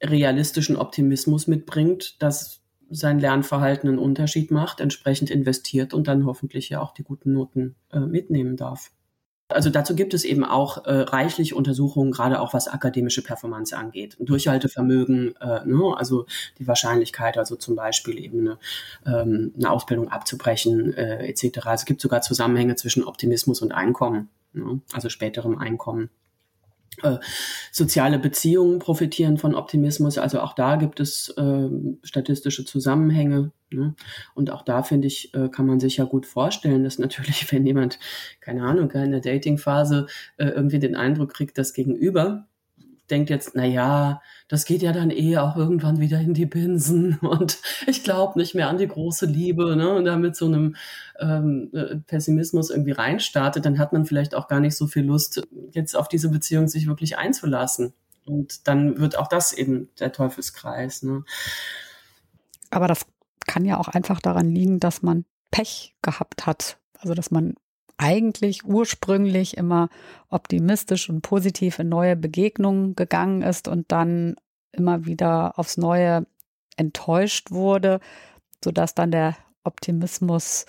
realistischen 0.00 0.76
Optimismus 0.76 1.48
mitbringt, 1.48 2.22
dass 2.22 2.62
sein 2.88 3.18
Lernverhalten 3.18 3.88
einen 3.88 3.98
Unterschied 3.98 4.52
macht, 4.52 4.80
entsprechend 4.80 5.30
investiert 5.30 5.94
und 5.94 6.06
dann 6.06 6.26
hoffentlich 6.26 6.68
ja 6.68 6.80
auch 6.80 6.92
die 6.92 7.04
guten 7.04 7.32
Noten 7.32 7.74
äh, 7.92 8.00
mitnehmen 8.00 8.56
darf. 8.56 8.92
Also 9.50 9.70
dazu 9.70 9.94
gibt 9.94 10.14
es 10.14 10.24
eben 10.24 10.44
auch 10.44 10.84
äh, 10.86 10.92
reichlich 10.92 11.54
Untersuchungen, 11.54 12.12
gerade 12.12 12.40
auch 12.40 12.54
was 12.54 12.68
akademische 12.68 13.22
Performance 13.22 13.76
angeht. 13.76 14.16
Durchhaltevermögen, 14.20 15.36
äh, 15.36 15.64
ne? 15.64 15.94
also 15.96 16.26
die 16.58 16.66
Wahrscheinlichkeit, 16.66 17.38
also 17.38 17.56
zum 17.56 17.76
Beispiel 17.76 18.18
eben 18.18 18.40
eine, 18.40 18.58
ähm, 19.06 19.52
eine 19.56 19.70
Ausbildung 19.70 20.08
abzubrechen 20.08 20.94
äh, 20.94 21.26
etc. 21.28 21.66
Also 21.66 21.82
es 21.82 21.84
gibt 21.84 22.00
sogar 22.00 22.22
Zusammenhänge 22.22 22.76
zwischen 22.76 23.04
Optimismus 23.04 23.60
und 23.62 23.72
Einkommen, 23.72 24.28
ne? 24.52 24.80
also 24.92 25.08
späterem 25.08 25.58
Einkommen. 25.58 26.10
Äh, 27.02 27.18
soziale 27.70 28.18
Beziehungen 28.18 28.78
profitieren 28.78 29.38
von 29.38 29.54
Optimismus. 29.54 30.18
Also 30.18 30.40
auch 30.40 30.54
da 30.54 30.76
gibt 30.76 31.00
es 31.00 31.30
äh, 31.36 31.68
statistische 32.02 32.64
Zusammenhänge. 32.64 33.52
Ne? 33.70 33.94
Und 34.34 34.50
auch 34.50 34.62
da, 34.62 34.82
finde 34.82 35.06
ich, 35.06 35.32
äh, 35.34 35.48
kann 35.48 35.66
man 35.66 35.80
sich 35.80 35.98
ja 35.98 36.04
gut 36.04 36.26
vorstellen, 36.26 36.84
dass 36.84 36.98
natürlich, 36.98 37.50
wenn 37.52 37.64
jemand, 37.66 37.98
keine 38.40 38.64
Ahnung, 38.64 38.90
in 38.90 39.12
der 39.12 39.20
Datingphase 39.20 40.06
äh, 40.36 40.46
irgendwie 40.46 40.78
den 40.78 40.96
Eindruck 40.96 41.32
kriegt, 41.32 41.56
das 41.58 41.72
Gegenüber 41.72 42.48
denkt 43.10 43.30
jetzt, 43.30 43.52
na 43.54 43.64
ja, 43.64 44.22
das 44.48 44.64
geht 44.64 44.82
ja 44.82 44.92
dann 44.92 45.10
eh 45.10 45.38
auch 45.38 45.56
irgendwann 45.56 46.00
wieder 46.00 46.20
in 46.20 46.34
die 46.34 46.46
Binsen 46.46 47.18
und 47.20 47.58
ich 47.86 48.04
glaube 48.04 48.38
nicht 48.38 48.54
mehr 48.54 48.68
an 48.68 48.78
die 48.78 48.88
große 48.88 49.26
Liebe, 49.26 49.76
ne? 49.76 49.94
Und 49.94 50.04
da 50.04 50.16
mit 50.16 50.36
so 50.36 50.46
einem 50.46 50.76
ähm, 51.18 51.70
äh, 51.72 51.96
Pessimismus 51.96 52.70
irgendwie 52.70 52.92
reinstartet, 52.92 53.64
dann 53.64 53.78
hat 53.78 53.92
man 53.92 54.06
vielleicht 54.06 54.34
auch 54.34 54.48
gar 54.48 54.60
nicht 54.60 54.76
so 54.76 54.86
viel 54.86 55.04
Lust, 55.04 55.42
jetzt 55.72 55.96
auf 55.96 56.08
diese 56.08 56.30
Beziehung 56.30 56.68
sich 56.68 56.86
wirklich 56.86 57.18
einzulassen. 57.18 57.92
Und 58.26 58.68
dann 58.68 58.98
wird 58.98 59.18
auch 59.18 59.28
das 59.28 59.52
eben 59.52 59.88
der 59.98 60.12
Teufelskreis. 60.12 61.02
Ne? 61.02 61.24
Aber 62.70 62.86
das 62.86 63.06
kann 63.46 63.64
ja 63.64 63.78
auch 63.78 63.88
einfach 63.88 64.20
daran 64.20 64.50
liegen, 64.50 64.78
dass 64.78 65.02
man 65.02 65.24
Pech 65.50 65.94
gehabt 66.02 66.46
hat. 66.46 66.78
Also 66.98 67.14
dass 67.14 67.30
man 67.30 67.54
eigentlich 68.00 68.64
ursprünglich 68.64 69.58
immer 69.58 69.90
optimistisch 70.30 71.10
und 71.10 71.20
positiv 71.20 71.78
in 71.78 71.90
neue 71.90 72.16
Begegnungen 72.16 72.96
gegangen 72.96 73.42
ist 73.42 73.68
und 73.68 73.92
dann 73.92 74.36
immer 74.72 75.04
wieder 75.04 75.58
aufs 75.58 75.76
Neue 75.76 76.26
enttäuscht 76.76 77.50
wurde, 77.50 78.00
sodass 78.64 78.94
dann 78.94 79.10
der 79.10 79.36
Optimismus 79.64 80.64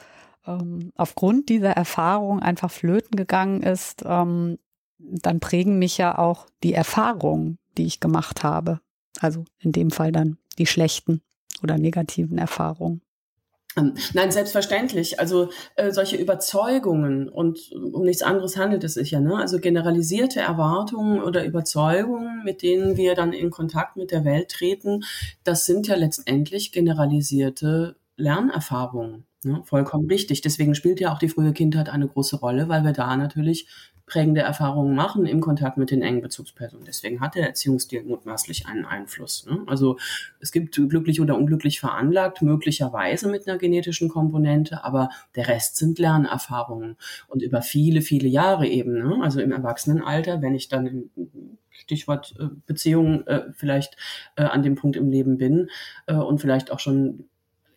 ähm, 0.46 0.92
aufgrund 0.98 1.48
dieser 1.48 1.72
Erfahrung 1.72 2.42
einfach 2.42 2.70
flöten 2.70 3.16
gegangen 3.16 3.64
ist, 3.64 4.04
ähm, 4.06 4.60
dann 4.98 5.40
prägen 5.40 5.80
mich 5.80 5.98
ja 5.98 6.18
auch 6.18 6.48
die 6.64 6.74
Erfahrungen, 6.74 7.60
die 7.78 7.86
ich 7.86 8.02
gemacht 8.02 8.44
habe. 8.44 8.82
Also 9.22 9.46
in 9.60 9.72
dem 9.72 9.90
Fall 9.90 10.12
dann 10.12 10.38
die 10.58 10.66
schlechten 10.66 11.22
oder 11.64 11.78
negativen 11.78 12.38
Erfahrungen. 12.38 13.02
Ähm, 13.78 13.94
nein, 14.13 14.32
selbstverständlich. 14.32 15.20
Also 15.20 15.50
äh, 15.75 15.92
solche 15.92 16.18
Überzeugungen 16.18 17.30
und 17.30 17.72
um 17.72 18.04
nichts 18.04 18.22
anderes 18.22 18.58
handelt 18.58 18.84
es 18.84 18.96
sich 18.96 19.12
ja. 19.12 19.22
Ne? 19.22 19.38
Also 19.38 19.60
generalisierte 19.60 20.42
Erwartungen 20.42 21.22
oder 21.22 21.46
Überzeugungen, 21.46 22.44
mit 22.44 22.62
denen 22.62 22.98
wir 22.98 23.16
dann 23.16 23.32
in 23.34 23.50
Kontakt 23.50 23.96
mit 23.96 24.12
der 24.12 24.25
Welt 24.25 24.50
treten, 24.50 25.04
das 25.44 25.66
sind 25.66 25.88
ja 25.88 25.96
letztendlich 25.96 26.72
generalisierte 26.72 27.96
Lernerfahrungen. 28.18 29.25
Ne? 29.44 29.62
Vollkommen 29.66 30.08
richtig. 30.08 30.42
Deswegen 30.42 30.75
spielt 30.75 31.00
ja 31.00 31.13
auch 31.13 31.20
die 31.20 31.30
frühe 31.30 31.54
Kindheit 31.54 31.90
eine 31.90 32.08
große 32.08 32.38
Rolle, 32.38 32.70
weil 32.70 32.84
wir 32.84 32.94
da 32.94 33.16
natürlich 33.16 33.68
prägende 34.12 34.41
Erfahrungen 34.41 34.94
machen 34.94 35.25
im 35.25 35.39
Kontakt 35.39 35.77
mit 35.77 35.89
den 35.89 36.01
engen 36.01 36.22
Bezugspersonen. 36.22 36.86
Deswegen 36.86 37.22
hat 37.22 37.36
der 37.36 37.48
Erziehungsstil 37.48 38.03
mutmaßlich 38.03 38.68
einen 38.68 38.84
Einfluss. 38.84 39.46
Ne? 39.46 39.63
Also 39.68 39.98
es 40.41 40.51
gibt 40.51 40.75
glücklich 40.75 41.22
oder 41.22 41.38
unglücklich 41.38 41.80
veranlagt, 41.80 42.41
möglicherweise 42.41 43.30
mit 43.30 43.48
einer 43.48 43.58
genetischen 43.58 44.10
Komponente, 44.10 44.84
aber 44.84 45.12
der 45.36 45.48
Rest 45.48 45.77
sind 45.77 45.98
Lernerfahrungen 45.98 46.98
und 47.30 47.41
über 47.41 47.62
viele, 47.62 48.01
viele 48.01 48.27
Jahre 48.27 48.68
eben. 48.68 49.01
Ne? 49.01 49.20
Also 49.22 49.39
im 49.39 49.53
Erwachsenenalter, 49.53 50.41
wenn 50.41 50.56
ich 50.56 50.68
dann 50.68 50.88
im 50.88 51.10
Stichwort 51.70 52.36
äh, 52.38 52.48
Beziehungen 52.65 53.25
äh, 53.27 53.51
vielleicht 53.53 53.96
äh, 54.36 54.44
an 54.44 54.62
dem 54.62 54.75
Punkt 54.75 54.98
im 54.98 55.10
Leben 55.10 55.38
bin 55.38 55.70
und 56.08 56.41
vielleicht 56.41 56.72
auch 56.72 56.80
schon 56.80 57.30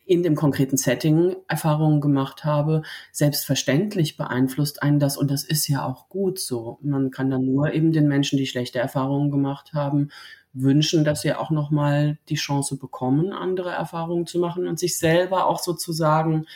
in 0.06 0.22
dem 0.22 0.34
konkreten 0.34 0.76
Setting 0.76 1.36
Erfahrungen 1.48 2.00
gemacht 2.00 2.44
habe, 2.44 2.82
selbstverständlich 3.10 4.16
beeinflusst 4.16 4.82
einen 4.82 4.98
das 4.98 5.16
und 5.16 5.30
das 5.30 5.44
ist 5.44 5.66
ja 5.68 5.84
auch 5.84 6.08
gut 6.08 6.38
so. 6.38 6.78
Man 6.82 7.10
kann 7.10 7.30
dann 7.30 7.46
nur 7.46 7.72
eben 7.72 7.92
den 7.92 8.08
Menschen, 8.08 8.36
die 8.36 8.46
schlechte 8.46 8.78
Erfahrungen 8.78 9.30
gemacht 9.30 9.72
haben, 9.72 10.10
wünschen, 10.52 11.04
dass 11.04 11.22
sie 11.22 11.34
auch 11.34 11.50
noch 11.50 11.70
mal 11.70 12.18
die 12.28 12.36
Chance 12.36 12.76
bekommen, 12.76 13.32
andere 13.32 13.70
Erfahrungen 13.70 14.26
zu 14.26 14.38
machen 14.38 14.68
und 14.68 14.78
sich 14.78 14.98
selber 14.98 15.46
auch 15.46 15.58
sozusagen 15.58 16.46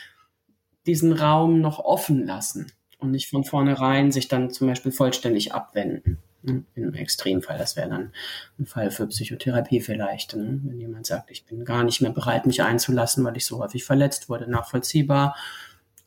diesen 0.85 1.11
Raum 1.11 1.59
noch 1.59 1.79
offen 1.79 2.25
lassen 2.25 2.71
und 2.99 3.11
nicht 3.11 3.29
von 3.29 3.43
vornherein 3.43 4.11
sich 4.11 4.27
dann 4.27 4.51
zum 4.51 4.67
Beispiel 4.67 4.91
vollständig 4.91 5.53
abwenden. 5.53 6.19
Ne? 6.41 6.63
Im 6.75 6.93
Extremfall, 6.93 7.57
das 7.57 7.75
wäre 7.75 7.89
dann 7.89 8.11
ein 8.57 8.65
Fall 8.65 8.91
für 8.91 9.07
Psychotherapie 9.07 9.81
vielleicht. 9.81 10.35
Ne? 10.35 10.59
Wenn 10.63 10.79
jemand 10.79 11.05
sagt, 11.05 11.31
ich 11.31 11.45
bin 11.45 11.65
gar 11.65 11.83
nicht 11.83 12.01
mehr 12.01 12.11
bereit, 12.11 12.45
mich 12.45 12.63
einzulassen, 12.63 13.23
weil 13.23 13.37
ich 13.37 13.45
so 13.45 13.59
häufig 13.59 13.83
verletzt 13.83 14.29
wurde, 14.29 14.49
nachvollziehbar, 14.49 15.35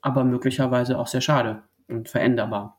aber 0.01 0.25
möglicherweise 0.25 0.99
auch 0.99 1.07
sehr 1.07 1.21
schade 1.21 1.62
und 1.89 2.09
veränderbar. 2.09 2.79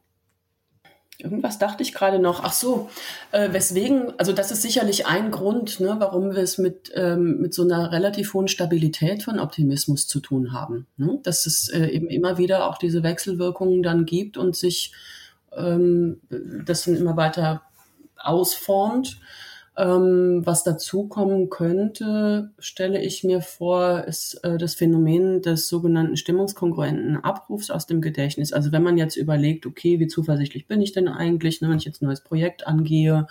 Irgendwas 1.20 1.60
dachte 1.60 1.84
ich 1.84 1.94
gerade 1.94 2.18
noch. 2.18 2.44
Ach 2.44 2.54
so, 2.54 2.90
äh, 3.32 3.54
weswegen, 3.54 4.14
also 4.18 4.34
das 4.34 4.52
ist 4.52 4.64
sicherlich 4.64 5.06
ein 5.06 5.30
Grund, 5.30 5.80
ne, 5.80 5.96
warum 6.00 6.32
wir 6.32 6.42
es 6.42 6.58
mit, 6.58 6.92
ähm, 6.96 7.40
mit 7.40 7.54
so 7.54 7.64
einer 7.64 7.92
relativ 7.92 8.34
hohen 8.34 8.48
Stabilität 8.48 9.22
von 9.22 9.40
Optimismus 9.40 10.08
zu 10.08 10.20
tun 10.20 10.54
haben. 10.54 10.88
Ne? 10.98 11.20
Dass 11.22 11.46
es 11.46 11.70
äh, 11.70 11.86
eben 11.86 12.08
immer 12.08 12.40
wieder 12.40 12.68
auch 12.68 12.80
diese 12.80 13.04
Wechselwirkungen 13.04 13.84
dann 13.84 14.06
gibt 14.06 14.38
und 14.38 14.56
sich 14.56 14.92
ähm, 15.58 16.22
das 16.66 16.86
dann 16.86 16.96
immer 16.96 17.18
weiter 17.18 17.64
ausformt. 18.18 19.20
Ähm, 19.76 20.46
was 20.46 20.64
dazukommen 20.64 21.50
könnte, 21.50 22.52
stelle 22.60 23.02
ich 23.02 23.24
mir 23.24 23.42
vor, 23.42 24.04
ist 24.04 24.36
äh, 24.44 24.60
das 24.60 24.76
Phänomen 24.76 25.42
des 25.42 25.68
sogenannten 25.68 26.16
stimmungskongruenten 26.16 27.18
Abrufs 27.24 27.72
aus 27.72 27.88
dem 27.88 28.00
Gedächtnis. 28.00 28.54
Also 28.54 28.72
wenn 28.72 28.84
man 28.84 29.00
jetzt 29.00 29.16
überlegt, 29.16 29.66
okay, 29.66 30.00
wie 30.00 30.06
zuversichtlich 30.06 30.68
bin 30.68 30.80
ich 30.80 30.92
denn 30.92 31.08
eigentlich, 31.08 31.60
ne, 31.60 31.70
wenn 31.70 31.78
ich 31.78 31.86
jetzt 31.86 32.04
ein 32.04 32.06
neues 32.06 32.22
Projekt 32.22 32.68
angehe 32.68 33.26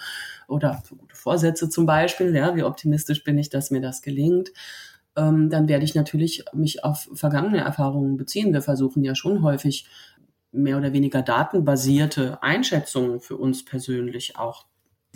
oder 0.49 0.83
für 0.85 0.97
gute 0.97 1.14
Vorsätze 1.14 1.69
zum 1.69 1.87
Beispiel, 1.87 2.35
ja, 2.35 2.57
wie 2.57 2.64
optimistisch 2.64 3.23
bin 3.23 3.38
ich, 3.38 3.49
dass 3.49 3.71
mir 3.71 3.81
das 3.81 4.02
gelingt, 4.02 4.50
ähm, 5.14 5.49
dann 5.49 5.69
werde 5.69 5.85
ich 5.85 5.95
natürlich 5.95 6.45
mich 6.52 6.83
auf 6.83 7.09
vergangene 7.14 7.59
Erfahrungen 7.59 8.17
beziehen. 8.17 8.52
Wir 8.52 8.62
versuchen 8.62 9.05
ja 9.05 9.14
schon 9.14 9.43
häufig 9.43 9.87
mehr 10.52 10.78
oder 10.78 10.92
weniger 10.92 11.23
datenbasierte 11.23 12.42
Einschätzungen 12.42 13.21
für 13.21 13.37
uns 13.37 13.64
persönlich 13.64 14.37
auch 14.37 14.66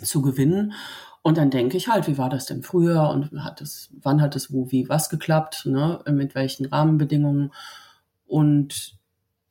zu 0.01 0.21
gewinnen. 0.21 0.73
Und 1.21 1.37
dann 1.37 1.49
denke 1.49 1.77
ich 1.77 1.87
halt, 1.87 2.07
wie 2.07 2.17
war 2.17 2.29
das 2.29 2.45
denn 2.45 2.63
früher 2.63 3.09
und 3.09 3.43
hat 3.43 3.61
es, 3.61 3.89
wann 4.01 4.21
hat 4.21 4.35
es 4.35 4.51
wo, 4.51 4.71
wie, 4.71 4.87
was 4.89 5.09
geklappt, 5.09 5.65
ne, 5.65 5.99
mit 6.09 6.35
welchen 6.35 6.65
Rahmenbedingungen. 6.65 7.51
Und 8.25 8.97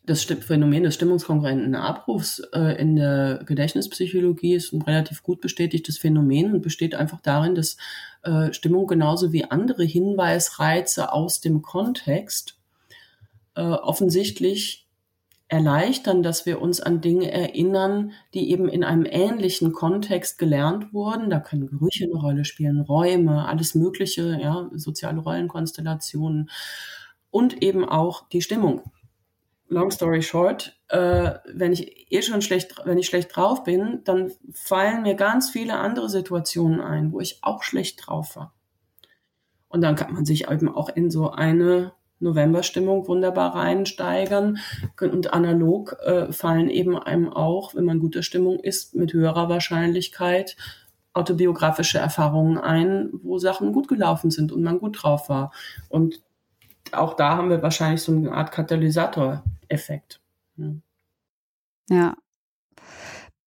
das 0.07 0.23
Phänomen 0.23 0.85
des 0.85 0.95
stimmungskongruenten 0.95 1.75
Abrufs 1.75 2.39
äh, 2.53 2.81
in 2.81 2.97
der 2.97 3.43
Gedächtnispsychologie 3.45 4.55
ist 4.55 4.73
ein 4.73 4.83
relativ 4.83 5.23
gut 5.23 5.41
bestätigtes 5.41 5.99
Phänomen 5.99 6.55
und 6.55 6.63
besteht 6.63 6.95
einfach 6.95 7.21
darin, 7.21 7.57
dass 7.57 7.77
äh, 8.23 8.53
Stimmung 8.53 8.87
genauso 8.87 9.33
wie 9.33 9.45
andere 9.45 9.83
Hinweisreize 9.83 11.13
aus 11.13 11.41
dem 11.41 11.61
Kontext 11.61 12.57
äh, 13.57 13.63
offensichtlich 13.63 14.86
erleichtern, 15.49 16.23
dass 16.23 16.45
wir 16.45 16.61
uns 16.61 16.81
an 16.81 17.01
Dinge 17.01 17.31
erinnern, 17.31 18.13
die 18.35 18.51
eben 18.51 18.69
in 18.69 18.83
einem 18.83 19.07
ähnlichen 19.07 19.73
Kontext 19.73 20.39
gelernt 20.39 20.93
wurden. 20.93 21.31
Da 21.31 21.39
können 21.39 21.69
Gerüche 21.69 22.05
eine 22.05 22.21
Rolle 22.21 22.45
spielen, 22.45 22.81
Räume, 22.81 23.47
alles 23.47 23.75
Mögliche, 23.75 24.39
ja, 24.41 24.69
soziale 24.75 25.21
Rollenkonstellationen 25.21 26.51
und 27.31 27.63
eben 27.63 27.85
auch 27.85 28.29
die 28.29 28.43
Stimmung. 28.43 28.83
long 29.69 29.91
story 29.91 30.23
short, 30.23 30.81
äh, 30.89 31.33
wenn 31.53 31.73
ich 31.73 32.13
eh 32.13 32.23
schon 32.23 32.43
schlecht, 32.43 32.77
wenn 32.85 32.99
ich 32.99 33.07
schlecht 33.07 33.35
drauf 33.35 33.65
bin, 33.65 34.03
dann 34.05 34.33
fallen 34.53 35.03
mir 35.03 35.15
ganz 35.15 35.51
viele 35.51 35.75
andere 35.79 36.09
Situationen 36.09 36.81
ein, 36.81 37.13
wo 37.13 37.21
ich 37.21 37.39
auch 37.43 37.63
schlecht 37.63 38.07
drauf 38.07 38.37
war. 38.37 38.55
Und 39.69 39.81
dann 39.81 39.97
kann 39.97 40.15
man 40.15 40.25
sich 40.25 40.49
eben 40.49 40.69
auch 40.69 40.89
in 40.89 41.11
so 41.11 41.31
eine 41.31 41.93
Novemberstimmung 42.21 43.07
wunderbar 43.09 43.55
reinsteigern. 43.55 44.59
Und 45.01 45.33
analog 45.33 45.97
äh, 46.05 46.33
fallen 46.33 46.71
eben 46.71 46.99
einem 46.99 47.29
auch, 47.29 47.75
wenn 47.75 47.85
man 47.85 48.01
guter 48.01 48.23
Stimmung 48.23 48.59
ist, 48.61 48.95
mit 48.95 49.13
höherer 49.13 49.49
Wahrscheinlichkeit 49.49 50.57
autobiografische 51.13 51.99
Erfahrungen 51.99 52.59
ein, 52.59 53.09
wo 53.23 53.39
Sachen 53.39 53.73
gut 53.73 53.89
gelaufen 53.89 54.31
sind 54.31 54.53
und 54.53 54.63
man 54.63 54.79
gut 54.79 55.03
drauf 55.03 55.31
war. 55.31 55.51
Und 55.89 56.23
auch 56.93 57.15
da 57.15 57.37
haben 57.37 57.49
wir 57.49 57.63
wahrscheinlich 57.63 58.03
so 58.03 58.13
eine 58.13 58.33
Art 58.33 58.53
Katalysator-Effekt. 58.53 60.21
Ja. 60.57 60.75
ja. 61.89 62.17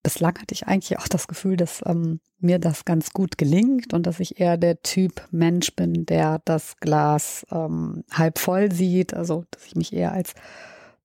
Bislang 0.02 0.40
hatte 0.40 0.54
ich 0.54 0.68
eigentlich 0.68 0.98
auch 0.98 1.08
das 1.08 1.28
Gefühl, 1.28 1.58
dass 1.58 1.82
ähm, 1.86 2.22
mir 2.40 2.58
das 2.58 2.86
ganz 2.86 3.12
gut 3.12 3.38
gelingt 3.38 3.94
und 3.94 4.06
dass 4.06 4.20
ich 4.20 4.40
eher 4.40 4.58
der 4.58 4.82
Typ 4.82 5.28
Mensch 5.32 5.76
bin, 5.76 6.06
der 6.06 6.42
das 6.46 6.78
Glas 6.78 7.46
ähm, 7.52 8.04
halb 8.12 8.40
voll 8.40 8.72
sieht. 8.72 9.14
Also, 9.14 9.44
dass 9.52 9.66
ich 9.66 9.76
mich 9.76 9.92
eher 9.92 10.14
als 10.14 10.34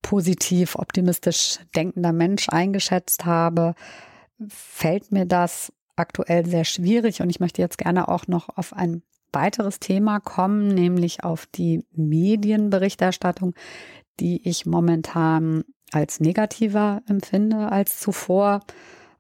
positiv, 0.03 0.77
optimistisch 0.77 1.59
denkender 1.75 2.13
Mensch 2.13 2.49
eingeschätzt 2.51 3.25
habe. 3.25 3.75
Fällt 4.49 5.11
mir 5.11 5.27
das 5.27 5.73
aktuell 5.97 6.47
sehr 6.47 6.65
schwierig 6.65 7.21
und 7.21 7.31
ich 7.31 7.41
möchte 7.41 7.63
jetzt 7.63 7.79
gerne 7.79 8.09
auch 8.09 8.27
noch 8.27 8.49
auf 8.57 8.73
ein 8.75 9.03
weiteres 9.33 9.81
Thema 9.81 10.21
kommen, 10.21 10.69
nämlich 10.69 11.25
auf 11.25 11.47
die 11.47 11.85
Medienberichterstattung, 11.93 13.55
die 14.21 14.49
ich 14.49 14.67
momentan 14.67 15.65
als 15.95 16.21
negativer 16.21 17.03
empfinde 17.09 17.71
als 17.71 18.01
zuvor. 18.01 18.61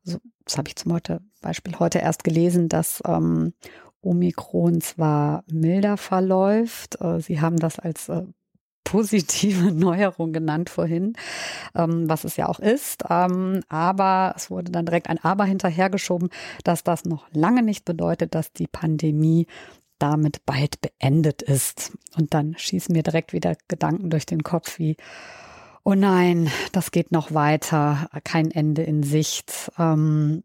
Also, 0.04 0.18
das 0.44 0.58
habe 0.58 0.68
ich 0.68 0.76
zum 0.76 0.98
Beispiel 1.40 1.78
heute 1.78 1.98
erst 1.98 2.24
gelesen, 2.24 2.68
dass 2.68 3.02
ähm, 3.06 3.54
Omikron 4.02 4.80
zwar 4.80 5.44
milder 5.50 5.96
verläuft, 5.96 7.00
äh, 7.00 7.20
Sie 7.20 7.40
haben 7.40 7.56
das 7.56 7.78
als 7.78 8.08
äh, 8.08 8.24
positive 8.84 9.72
Neuerung 9.72 10.32
genannt 10.32 10.68
vorhin, 10.68 11.14
ähm, 11.74 12.08
was 12.08 12.24
es 12.24 12.36
ja 12.36 12.48
auch 12.48 12.60
ist. 12.60 13.04
Ähm, 13.08 13.60
aber 13.68 14.34
es 14.36 14.50
wurde 14.50 14.70
dann 14.70 14.86
direkt 14.86 15.08
ein 15.08 15.22
Aber 15.22 15.44
hinterhergeschoben, 15.44 16.28
dass 16.64 16.84
das 16.84 17.04
noch 17.04 17.26
lange 17.32 17.62
nicht 17.62 17.84
bedeutet, 17.84 18.34
dass 18.34 18.52
die 18.52 18.66
Pandemie 18.66 19.46
damit 19.98 20.44
bald 20.44 20.80
beendet 20.80 21.40
ist. 21.40 21.96
Und 22.16 22.34
dann 22.34 22.56
schießen 22.58 22.92
mir 22.92 23.02
direkt 23.02 23.32
wieder 23.32 23.56
Gedanken 23.68 24.10
durch 24.10 24.26
den 24.26 24.42
Kopf 24.42 24.78
wie, 24.78 24.96
oh 25.84 25.94
nein, 25.94 26.50
das 26.72 26.90
geht 26.90 27.12
noch 27.12 27.32
weiter, 27.34 28.08
kein 28.24 28.50
Ende 28.50 28.82
in 28.82 29.02
Sicht. 29.02 29.70
Ähm, 29.78 30.42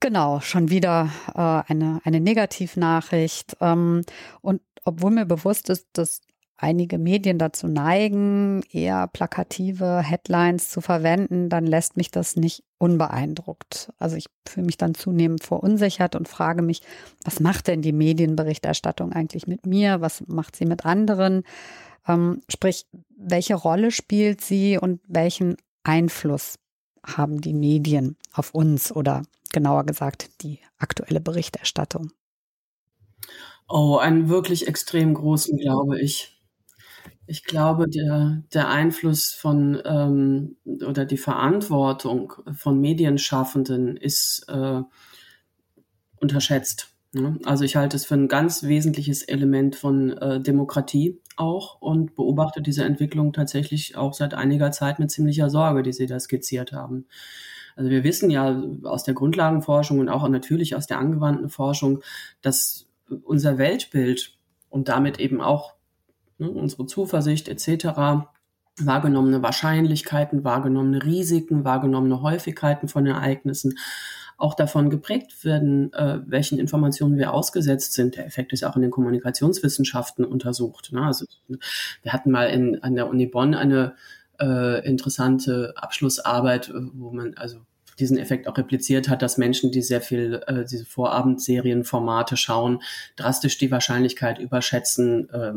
genau, 0.00 0.40
schon 0.40 0.68
wieder 0.68 1.10
äh, 1.34 1.70
eine, 1.72 2.00
eine 2.04 2.20
Negativnachricht. 2.20 3.56
Ähm, 3.60 4.02
und 4.40 4.60
obwohl 4.84 5.12
mir 5.12 5.26
bewusst 5.26 5.70
ist, 5.70 5.86
dass 5.92 6.20
einige 6.56 6.98
Medien 6.98 7.38
dazu 7.38 7.68
neigen, 7.68 8.62
eher 8.70 9.06
plakative 9.08 10.00
Headlines 10.02 10.70
zu 10.70 10.80
verwenden, 10.80 11.48
dann 11.48 11.66
lässt 11.66 11.96
mich 11.96 12.10
das 12.10 12.36
nicht 12.36 12.64
unbeeindruckt. 12.78 13.92
Also 13.98 14.16
ich 14.16 14.26
fühle 14.46 14.66
mich 14.66 14.76
dann 14.76 14.94
zunehmend 14.94 15.44
verunsichert 15.44 16.16
und 16.16 16.28
frage 16.28 16.62
mich, 16.62 16.80
was 17.24 17.40
macht 17.40 17.66
denn 17.66 17.82
die 17.82 17.92
Medienberichterstattung 17.92 19.12
eigentlich 19.12 19.46
mit 19.46 19.66
mir? 19.66 20.00
Was 20.00 20.24
macht 20.26 20.56
sie 20.56 20.66
mit 20.66 20.84
anderen? 20.84 21.44
Ähm, 22.06 22.42
sprich, 22.48 22.86
welche 23.16 23.54
Rolle 23.54 23.90
spielt 23.90 24.40
sie 24.40 24.78
und 24.78 25.00
welchen 25.06 25.56
Einfluss 25.82 26.58
haben 27.04 27.40
die 27.40 27.54
Medien 27.54 28.16
auf 28.32 28.54
uns 28.54 28.94
oder 28.94 29.22
genauer 29.52 29.84
gesagt 29.84 30.42
die 30.42 30.58
aktuelle 30.78 31.20
Berichterstattung? 31.20 32.10
Oh, 33.68 33.96
einen 33.96 34.28
wirklich 34.28 34.66
extrem 34.66 35.14
großen, 35.14 35.58
glaube 35.58 36.00
ich. 36.00 36.30
Ich 37.26 37.44
glaube, 37.44 37.88
der, 37.88 38.42
der 38.52 38.68
Einfluss 38.68 39.32
von 39.32 39.80
ähm, 39.84 40.56
oder 40.86 41.06
die 41.06 41.16
Verantwortung 41.16 42.34
von 42.52 42.78
Medienschaffenden 42.80 43.96
ist 43.96 44.44
äh, 44.48 44.82
unterschätzt. 46.20 46.93
Ne? 47.14 47.38
Also 47.44 47.64
ich 47.64 47.76
halte 47.76 47.96
es 47.96 48.04
für 48.04 48.14
ein 48.14 48.28
ganz 48.28 48.64
wesentliches 48.64 49.22
Element 49.22 49.76
von 49.76 50.16
äh, 50.18 50.40
Demokratie 50.40 51.20
auch 51.36 51.80
und 51.80 52.16
beobachte 52.16 52.60
diese 52.60 52.84
Entwicklung 52.84 53.32
tatsächlich 53.32 53.96
auch 53.96 54.14
seit 54.14 54.34
einiger 54.34 54.72
Zeit 54.72 54.98
mit 54.98 55.10
ziemlicher 55.10 55.50
Sorge, 55.50 55.82
die 55.82 55.92
Sie 55.92 56.06
da 56.06 56.18
skizziert 56.18 56.72
haben. 56.72 57.06
Also 57.76 57.90
wir 57.90 58.04
wissen 58.04 58.30
ja 58.30 58.62
aus 58.84 59.04
der 59.04 59.14
Grundlagenforschung 59.14 59.98
und 59.98 60.08
auch 60.08 60.28
natürlich 60.28 60.76
aus 60.76 60.86
der 60.86 60.98
angewandten 60.98 61.48
Forschung, 61.48 62.02
dass 62.42 62.86
unser 63.24 63.58
Weltbild 63.58 64.36
und 64.70 64.88
damit 64.88 65.18
eben 65.18 65.40
auch 65.40 65.74
ne, 66.38 66.50
unsere 66.50 66.86
Zuversicht 66.86 67.48
etc., 67.48 68.26
wahrgenommene 68.80 69.40
Wahrscheinlichkeiten, 69.42 70.42
wahrgenommene 70.42 71.04
Risiken, 71.04 71.64
wahrgenommene 71.64 72.22
Häufigkeiten 72.22 72.88
von 72.88 73.06
Ereignissen 73.06 73.78
auch 74.36 74.54
davon 74.54 74.90
geprägt 74.90 75.44
werden, 75.44 75.92
äh, 75.92 76.20
welchen 76.26 76.58
Informationen 76.58 77.18
wir 77.18 77.32
ausgesetzt 77.32 77.94
sind. 77.94 78.16
Der 78.16 78.26
Effekt 78.26 78.52
ist 78.52 78.64
auch 78.64 78.76
in 78.76 78.82
den 78.82 78.90
Kommunikationswissenschaften 78.90 80.24
untersucht. 80.24 80.92
Ne? 80.92 81.02
Also 81.02 81.26
wir 82.02 82.12
hatten 82.12 82.30
mal 82.30 82.46
in, 82.46 82.82
an 82.82 82.94
der 82.94 83.08
Uni 83.08 83.26
Bonn 83.26 83.54
eine 83.54 83.94
äh, 84.40 84.86
interessante 84.86 85.74
Abschlussarbeit, 85.76 86.72
wo 86.94 87.10
man 87.10 87.34
also 87.34 87.58
diesen 87.98 88.18
Effekt 88.18 88.48
auch 88.48 88.58
repliziert 88.58 89.08
hat, 89.08 89.22
dass 89.22 89.38
Menschen, 89.38 89.70
die 89.70 89.82
sehr 89.82 90.00
viel 90.00 90.42
äh, 90.46 90.64
diese 90.64 90.84
Vorabendserienformate 90.84 92.36
schauen, 92.36 92.82
drastisch 93.16 93.58
die 93.58 93.70
Wahrscheinlichkeit 93.70 94.38
überschätzen, 94.38 95.30
äh, 95.30 95.52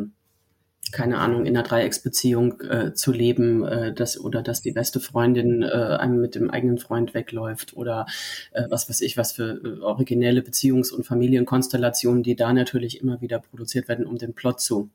keine 0.91 1.17
Ahnung, 1.19 1.45
in 1.45 1.55
einer 1.55 1.67
Dreiecksbeziehung 1.67 2.61
äh, 2.61 2.93
zu 2.93 3.11
leben, 3.11 3.63
äh, 3.63 3.93
dass, 3.93 4.19
oder 4.19 4.41
dass 4.41 4.61
die 4.61 4.71
beste 4.71 4.99
Freundin 4.99 5.63
äh, 5.63 5.67
einem 5.67 6.21
mit 6.21 6.35
dem 6.35 6.49
eigenen 6.49 6.77
Freund 6.77 7.13
wegläuft 7.13 7.75
oder 7.75 8.05
äh, 8.51 8.63
was 8.69 8.89
weiß 8.89 9.01
ich, 9.01 9.17
was 9.17 9.33
für 9.33 9.61
äh, 9.63 9.81
originelle 9.81 10.41
Beziehungs- 10.41 10.91
und 10.91 11.05
Familienkonstellationen, 11.05 12.23
die 12.23 12.35
da 12.35 12.53
natürlich 12.53 13.01
immer 13.01 13.21
wieder 13.21 13.39
produziert 13.39 13.87
werden, 13.87 14.05
um 14.05 14.17
den 14.17 14.33
Plot 14.33 14.61
zu 14.61 14.89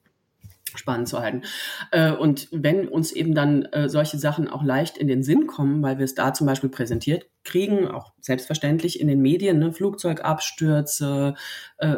spannend 0.74 1.09
zu 1.09 1.20
halten. 1.20 1.42
Äh, 1.90 2.12
und 2.12 2.48
wenn 2.50 2.88
uns 2.88 3.12
eben 3.12 3.35
dann 3.35 3.64
äh, 3.66 3.88
solche 3.88 4.18
Sachen 4.18 4.48
auch 4.48 4.62
leicht 4.62 4.96
in 4.96 5.09
den 5.09 5.22
Sinn 5.22 5.46
kommen, 5.46 5.83
weil 5.83 5.98
wir 5.98 6.05
es 6.05 6.14
da 6.14 6.33
zum 6.33 6.46
Beispiel 6.46 6.70
präsentiert 6.70 7.26
kriegen, 7.44 7.88
auch 7.88 8.12
selbstverständlich 8.20 9.00
in 9.00 9.09
den 9.09 9.20
Medien, 9.20 9.59
ne, 9.59 9.72
Flugzeugabstürze, 9.72 11.35
äh, 11.78 11.96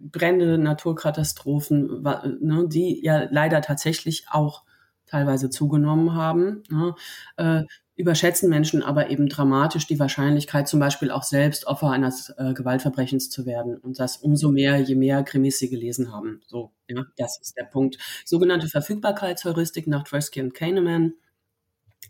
Brände, 0.00 0.58
Naturkatastrophen, 0.58 2.02
ne, 2.40 2.66
die 2.68 3.02
ja 3.04 3.26
leider 3.30 3.60
tatsächlich 3.60 4.26
auch 4.30 4.64
teilweise 5.06 5.50
zugenommen 5.50 6.14
haben, 6.14 6.62
ne, 6.70 6.94
äh, 7.36 7.62
überschätzen 7.96 8.50
Menschen 8.50 8.82
aber 8.82 9.08
eben 9.08 9.28
dramatisch 9.28 9.86
die 9.86 9.98
Wahrscheinlichkeit, 9.98 10.68
zum 10.68 10.80
Beispiel 10.80 11.10
auch 11.10 11.22
selbst 11.22 11.66
Opfer 11.66 11.90
eines 11.90 12.28
äh, 12.36 12.52
Gewaltverbrechens 12.52 13.30
zu 13.30 13.46
werden. 13.46 13.78
Und 13.78 13.98
das 13.98 14.18
umso 14.18 14.50
mehr, 14.50 14.78
je 14.78 14.94
mehr 14.94 15.22
Krimis 15.22 15.58
sie 15.58 15.70
gelesen 15.70 16.12
haben. 16.12 16.42
So, 16.46 16.72
ja, 16.88 17.06
das 17.16 17.40
ist 17.40 17.56
der 17.56 17.64
Punkt. 17.64 17.96
Sogenannte 18.26 18.68
Verfügbarkeitsheuristik 18.68 19.86
nach 19.86 20.04
Tversky 20.04 20.42
und 20.42 20.52
Kahneman 20.52 21.14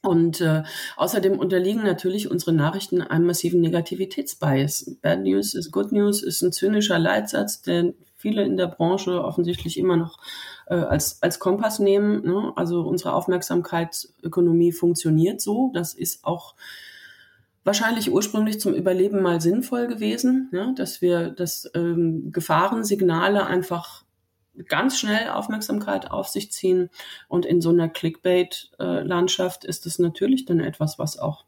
und 0.07 0.41
äh, 0.41 0.63
außerdem 0.97 1.39
unterliegen 1.39 1.83
natürlich 1.83 2.31
unsere 2.31 2.53
Nachrichten 2.53 3.03
einem 3.03 3.27
massiven 3.27 3.61
Negativitätsbias. 3.61 4.97
Bad 5.03 5.21
News 5.21 5.55
is 5.55 5.71
Good 5.71 5.93
News 5.93 6.23
ist 6.23 6.43
ein 6.43 6.53
zynischer 6.53 6.99
Leitsatz, 6.99 7.63
den 7.63 7.95
viele 8.17 8.45
in 8.45 8.57
der 8.57 8.69
Branche 8.69 9.23
offensichtlich 9.23 9.79
immer 9.79 9.97
noch 9.97 10.19
äh, 10.67 10.75
als, 10.75 11.23
als 11.23 11.39
Kompass 11.39 11.79
nehmen. 11.79 12.25
Ne? 12.25 12.53
Also 12.57 12.83
unsere 12.83 13.15
Aufmerksamkeitsökonomie 13.15 14.73
funktioniert 14.73 15.41
so. 15.41 15.71
Das 15.75 15.93
ist 15.93 16.25
auch 16.25 16.55
wahrscheinlich 17.65 18.13
ursprünglich 18.13 18.61
zum 18.61 18.75
Überleben 18.75 19.23
mal 19.23 19.41
sinnvoll 19.41 19.89
gewesen, 19.89 20.49
ja? 20.53 20.73
dass 20.73 21.03
wir 21.03 21.31
das 21.31 21.69
ähm, 21.75 22.31
Gefahrensignale 22.33 23.47
einfach 23.47 24.06
ganz 24.69 24.99
schnell 24.99 25.29
Aufmerksamkeit 25.31 26.11
auf 26.11 26.29
sich 26.29 26.53
ziehen. 26.53 26.91
Und 27.29 27.47
in 27.47 27.61
so 27.61 27.71
einer 27.71 27.89
Clickbait-Landschaft 27.89 29.65
ist 29.65 29.87
es 29.87 29.99
natürlich 29.99 30.45
dann 30.45 30.61
etwas, 30.61 30.99
was 30.99 31.19
auch 31.19 31.45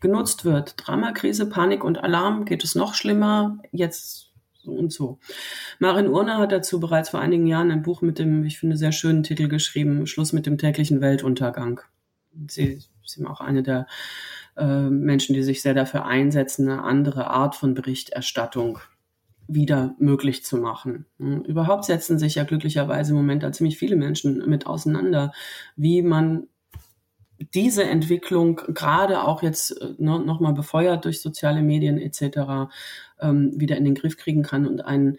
genutzt 0.00 0.44
wird. 0.44 0.74
Dramakrise, 0.76 1.48
Panik 1.48 1.84
und 1.84 1.98
Alarm 1.98 2.44
geht 2.44 2.64
es 2.64 2.74
noch 2.74 2.94
schlimmer. 2.94 3.58
Jetzt 3.70 4.30
so 4.62 4.72
und 4.72 4.92
so. 4.92 5.18
Marin 5.78 6.08
Urner 6.08 6.38
hat 6.38 6.52
dazu 6.52 6.80
bereits 6.80 7.10
vor 7.10 7.20
einigen 7.20 7.46
Jahren 7.46 7.70
ein 7.70 7.82
Buch 7.82 8.02
mit 8.02 8.18
dem, 8.18 8.44
ich 8.44 8.58
finde, 8.58 8.76
sehr 8.76 8.92
schönen 8.92 9.22
Titel 9.22 9.48
geschrieben, 9.48 10.06
Schluss 10.06 10.32
mit 10.32 10.46
dem 10.46 10.58
täglichen 10.58 11.00
Weltuntergang. 11.00 11.80
Sie, 12.48 12.82
sind 13.04 13.26
auch 13.26 13.40
eine 13.40 13.62
der 13.62 13.86
äh, 14.56 14.88
Menschen, 14.88 15.34
die 15.34 15.42
sich 15.42 15.62
sehr 15.62 15.74
dafür 15.74 16.06
einsetzen, 16.06 16.68
eine 16.68 16.82
andere 16.82 17.28
Art 17.28 17.56
von 17.56 17.74
Berichterstattung 17.74 18.78
wieder 19.54 19.94
möglich 19.98 20.44
zu 20.44 20.56
machen. 20.56 21.06
Überhaupt 21.18 21.84
setzen 21.84 22.18
sich 22.18 22.36
ja 22.36 22.44
glücklicherweise 22.44 23.12
im 23.12 23.16
Moment 23.16 23.42
da 23.42 23.52
ziemlich 23.52 23.78
viele 23.78 23.96
Menschen 23.96 24.48
mit 24.48 24.66
auseinander, 24.66 25.32
wie 25.76 26.02
man 26.02 26.48
diese 27.54 27.84
Entwicklung 27.84 28.56
gerade 28.56 29.24
auch 29.24 29.42
jetzt 29.42 29.70
äh, 29.80 29.94
ne, 29.98 30.18
nochmal 30.18 30.52
befeuert 30.52 31.04
durch 31.04 31.22
soziale 31.22 31.62
Medien 31.62 31.98
etc. 31.98 32.70
Ähm, 33.18 33.52
wieder 33.56 33.76
in 33.76 33.84
den 33.84 33.94
Griff 33.94 34.16
kriegen 34.16 34.42
kann 34.42 34.66
und 34.66 34.84
einen 34.84 35.16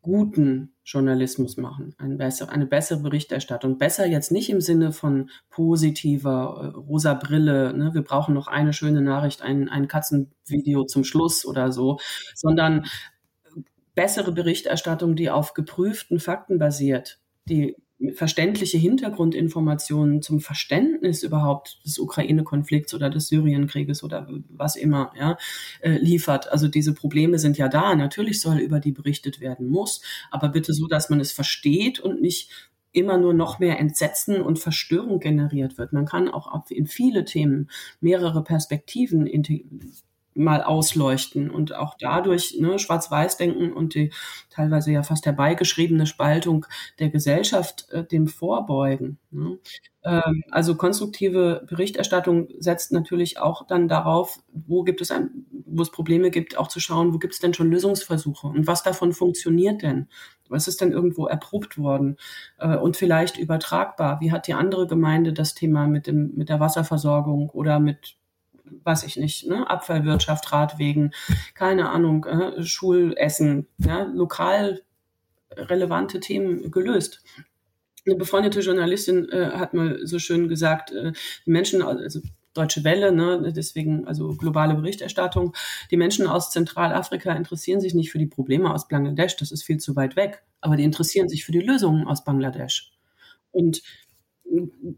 guten 0.00 0.72
Journalismus 0.84 1.56
machen, 1.56 1.94
eine 1.98 2.14
bessere, 2.14 2.50
eine 2.50 2.64
bessere 2.64 3.00
Berichterstattung. 3.00 3.76
Besser 3.76 4.06
jetzt 4.06 4.30
nicht 4.30 4.48
im 4.50 4.60
Sinne 4.60 4.92
von 4.92 5.30
positiver 5.50 6.72
äh, 6.74 6.78
rosa 6.78 7.14
Brille, 7.14 7.76
ne, 7.76 7.92
wir 7.92 8.02
brauchen 8.02 8.32
noch 8.32 8.46
eine 8.46 8.72
schöne 8.72 9.02
Nachricht, 9.02 9.42
ein, 9.42 9.68
ein 9.68 9.88
Katzenvideo 9.88 10.84
zum 10.84 11.02
Schluss 11.02 11.44
oder 11.44 11.72
so, 11.72 11.98
sondern 12.34 12.86
bessere 13.96 14.30
Berichterstattung, 14.30 15.16
die 15.16 15.30
auf 15.30 15.54
geprüften 15.54 16.20
Fakten 16.20 16.60
basiert, 16.60 17.18
die 17.48 17.74
verständliche 18.14 18.76
Hintergrundinformationen 18.76 20.20
zum 20.20 20.40
Verständnis 20.40 21.22
überhaupt 21.22 21.80
des 21.84 21.98
Ukraine-Konflikts 21.98 22.92
oder 22.92 23.08
des 23.08 23.28
Syrienkrieges 23.28 24.04
oder 24.04 24.28
was 24.50 24.76
immer 24.76 25.12
ja, 25.18 25.38
äh, 25.80 25.92
liefert. 25.92 26.52
Also 26.52 26.68
diese 26.68 26.92
Probleme 26.92 27.38
sind 27.38 27.56
ja 27.56 27.68
da. 27.68 27.94
Natürlich 27.94 28.42
soll 28.42 28.58
über 28.58 28.80
die 28.80 28.92
berichtet 28.92 29.40
werden 29.40 29.68
muss, 29.68 30.02
aber 30.30 30.50
bitte 30.50 30.74
so, 30.74 30.86
dass 30.86 31.08
man 31.08 31.20
es 31.20 31.32
versteht 31.32 31.98
und 31.98 32.20
nicht 32.20 32.50
immer 32.92 33.16
nur 33.16 33.32
noch 33.32 33.58
mehr 33.58 33.78
Entsetzen 33.78 34.42
und 34.42 34.58
Verstörung 34.58 35.18
generiert 35.18 35.78
wird. 35.78 35.94
Man 35.94 36.04
kann 36.04 36.28
auch 36.28 36.70
in 36.70 36.86
viele 36.86 37.24
Themen 37.24 37.70
mehrere 38.00 38.44
Perspektiven 38.44 39.26
mal 40.36 40.62
ausleuchten 40.62 41.50
und 41.50 41.74
auch 41.74 41.94
dadurch 41.98 42.56
ne, 42.60 42.78
Schwarz-Weiß-Denken 42.78 43.72
und 43.72 43.94
die 43.94 44.12
teilweise 44.50 44.92
ja 44.92 45.02
fast 45.02 45.26
herbeigeschriebene 45.26 46.06
Spaltung 46.06 46.66
der 46.98 47.10
Gesellschaft 47.10 47.88
äh, 47.90 48.04
dem 48.04 48.28
vorbeugen. 48.28 49.18
Ne. 49.30 49.58
Ähm, 50.06 50.44
also 50.50 50.76
konstruktive 50.76 51.66
Berichterstattung 51.68 52.48
setzt 52.58 52.92
natürlich 52.92 53.38
auch 53.38 53.66
dann 53.66 53.88
darauf, 53.88 54.38
wo 54.52 54.84
gibt 54.84 55.00
es 55.00 55.10
ein, 55.10 55.46
wo 55.66 55.82
es 55.82 55.90
Probleme 55.90 56.30
gibt, 56.30 56.56
auch 56.56 56.68
zu 56.68 56.78
schauen, 56.78 57.12
wo 57.12 57.18
gibt 57.18 57.34
es 57.34 57.40
denn 57.40 57.54
schon 57.54 57.70
Lösungsversuche 57.70 58.46
und 58.46 58.66
was 58.66 58.84
davon 58.84 59.12
funktioniert 59.12 59.82
denn? 59.82 60.08
Was 60.48 60.68
ist 60.68 60.80
denn 60.80 60.92
irgendwo 60.92 61.26
erprobt 61.26 61.76
worden 61.76 62.18
äh, 62.58 62.76
und 62.76 62.96
vielleicht 62.96 63.36
übertragbar? 63.36 64.20
Wie 64.20 64.30
hat 64.30 64.46
die 64.46 64.54
andere 64.54 64.86
Gemeinde 64.86 65.32
das 65.32 65.54
Thema 65.54 65.88
mit 65.88 66.06
dem 66.06 66.32
mit 66.36 66.48
der 66.48 66.60
Wasserversorgung 66.60 67.50
oder 67.50 67.80
mit 67.80 68.16
weiß 68.84 69.04
ich 69.04 69.16
nicht, 69.16 69.46
ne, 69.46 69.68
Abfallwirtschaft, 69.68 70.52
Radwegen, 70.52 71.12
keine 71.54 71.90
Ahnung, 71.90 72.24
äh, 72.24 72.62
Schulessen, 72.64 73.66
ja, 73.78 74.02
lokal 74.02 74.82
relevante 75.56 76.20
Themen 76.20 76.70
gelöst. 76.70 77.22
Eine 78.06 78.16
befreundete 78.16 78.60
Journalistin 78.60 79.28
äh, 79.30 79.50
hat 79.54 79.74
mal 79.74 79.98
so 80.04 80.18
schön 80.18 80.48
gesagt, 80.48 80.92
äh, 80.92 81.12
die 81.44 81.50
Menschen, 81.50 81.82
also 81.82 82.20
Deutsche 82.54 82.84
Welle, 82.84 83.12
ne, 83.12 83.52
deswegen 83.54 84.06
also 84.06 84.34
globale 84.34 84.74
Berichterstattung. 84.74 85.54
Die 85.90 85.96
Menschen 85.96 86.26
aus 86.26 86.50
Zentralafrika 86.50 87.32
interessieren 87.32 87.80
sich 87.80 87.94
nicht 87.94 88.10
für 88.10 88.18
die 88.18 88.26
Probleme 88.26 88.72
aus 88.72 88.88
Bangladesch, 88.88 89.36
das 89.36 89.52
ist 89.52 89.64
viel 89.64 89.78
zu 89.78 89.94
weit 89.96 90.16
weg, 90.16 90.42
aber 90.60 90.76
die 90.76 90.84
interessieren 90.84 91.28
sich 91.28 91.44
für 91.44 91.52
die 91.52 91.60
Lösungen 91.60 92.06
aus 92.06 92.24
Bangladesch. 92.24 92.92
Und 93.50 93.82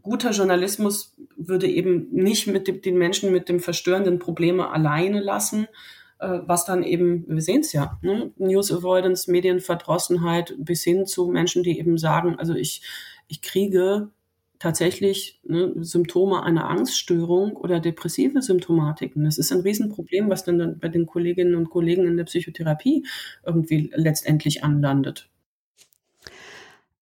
guter 0.01 0.31
Journalismus 0.31 1.15
würde 1.37 1.67
eben 1.67 2.07
nicht 2.11 2.47
mit 2.47 2.67
dem, 2.67 2.81
den 2.81 2.97
Menschen 2.97 3.31
mit 3.31 3.49
dem 3.49 3.59
verstörenden 3.59 4.19
Probleme 4.19 4.69
alleine 4.69 5.19
lassen, 5.19 5.67
äh, 6.19 6.39
was 6.45 6.65
dann 6.65 6.83
eben, 6.83 7.25
wir 7.27 7.41
sehen 7.41 7.61
es 7.61 7.73
ja, 7.73 7.99
ne? 8.01 8.31
News 8.37 8.71
Avoidance, 8.71 9.31
Medienverdrossenheit 9.31 10.55
bis 10.57 10.83
hin 10.83 11.05
zu 11.05 11.27
Menschen, 11.27 11.63
die 11.63 11.79
eben 11.79 11.97
sagen, 11.97 12.35
also 12.37 12.53
ich, 12.53 12.81
ich 13.27 13.41
kriege 13.41 14.09
tatsächlich 14.59 15.39
ne, 15.43 15.73
Symptome 15.77 16.43
einer 16.43 16.69
Angststörung 16.69 17.55
oder 17.55 17.79
depressive 17.79 18.41
Symptomatiken. 18.41 19.23
Das 19.23 19.37
ist 19.37 19.51
ein 19.51 19.61
Riesenproblem, 19.61 20.29
was 20.29 20.43
dann 20.43 20.77
bei 20.79 20.89
den 20.89 21.05
Kolleginnen 21.05 21.55
und 21.55 21.69
Kollegen 21.69 22.05
in 22.05 22.17
der 22.17 22.25
Psychotherapie 22.25 23.05
irgendwie 23.45 23.89
letztendlich 23.95 24.63
anlandet. 24.63 25.29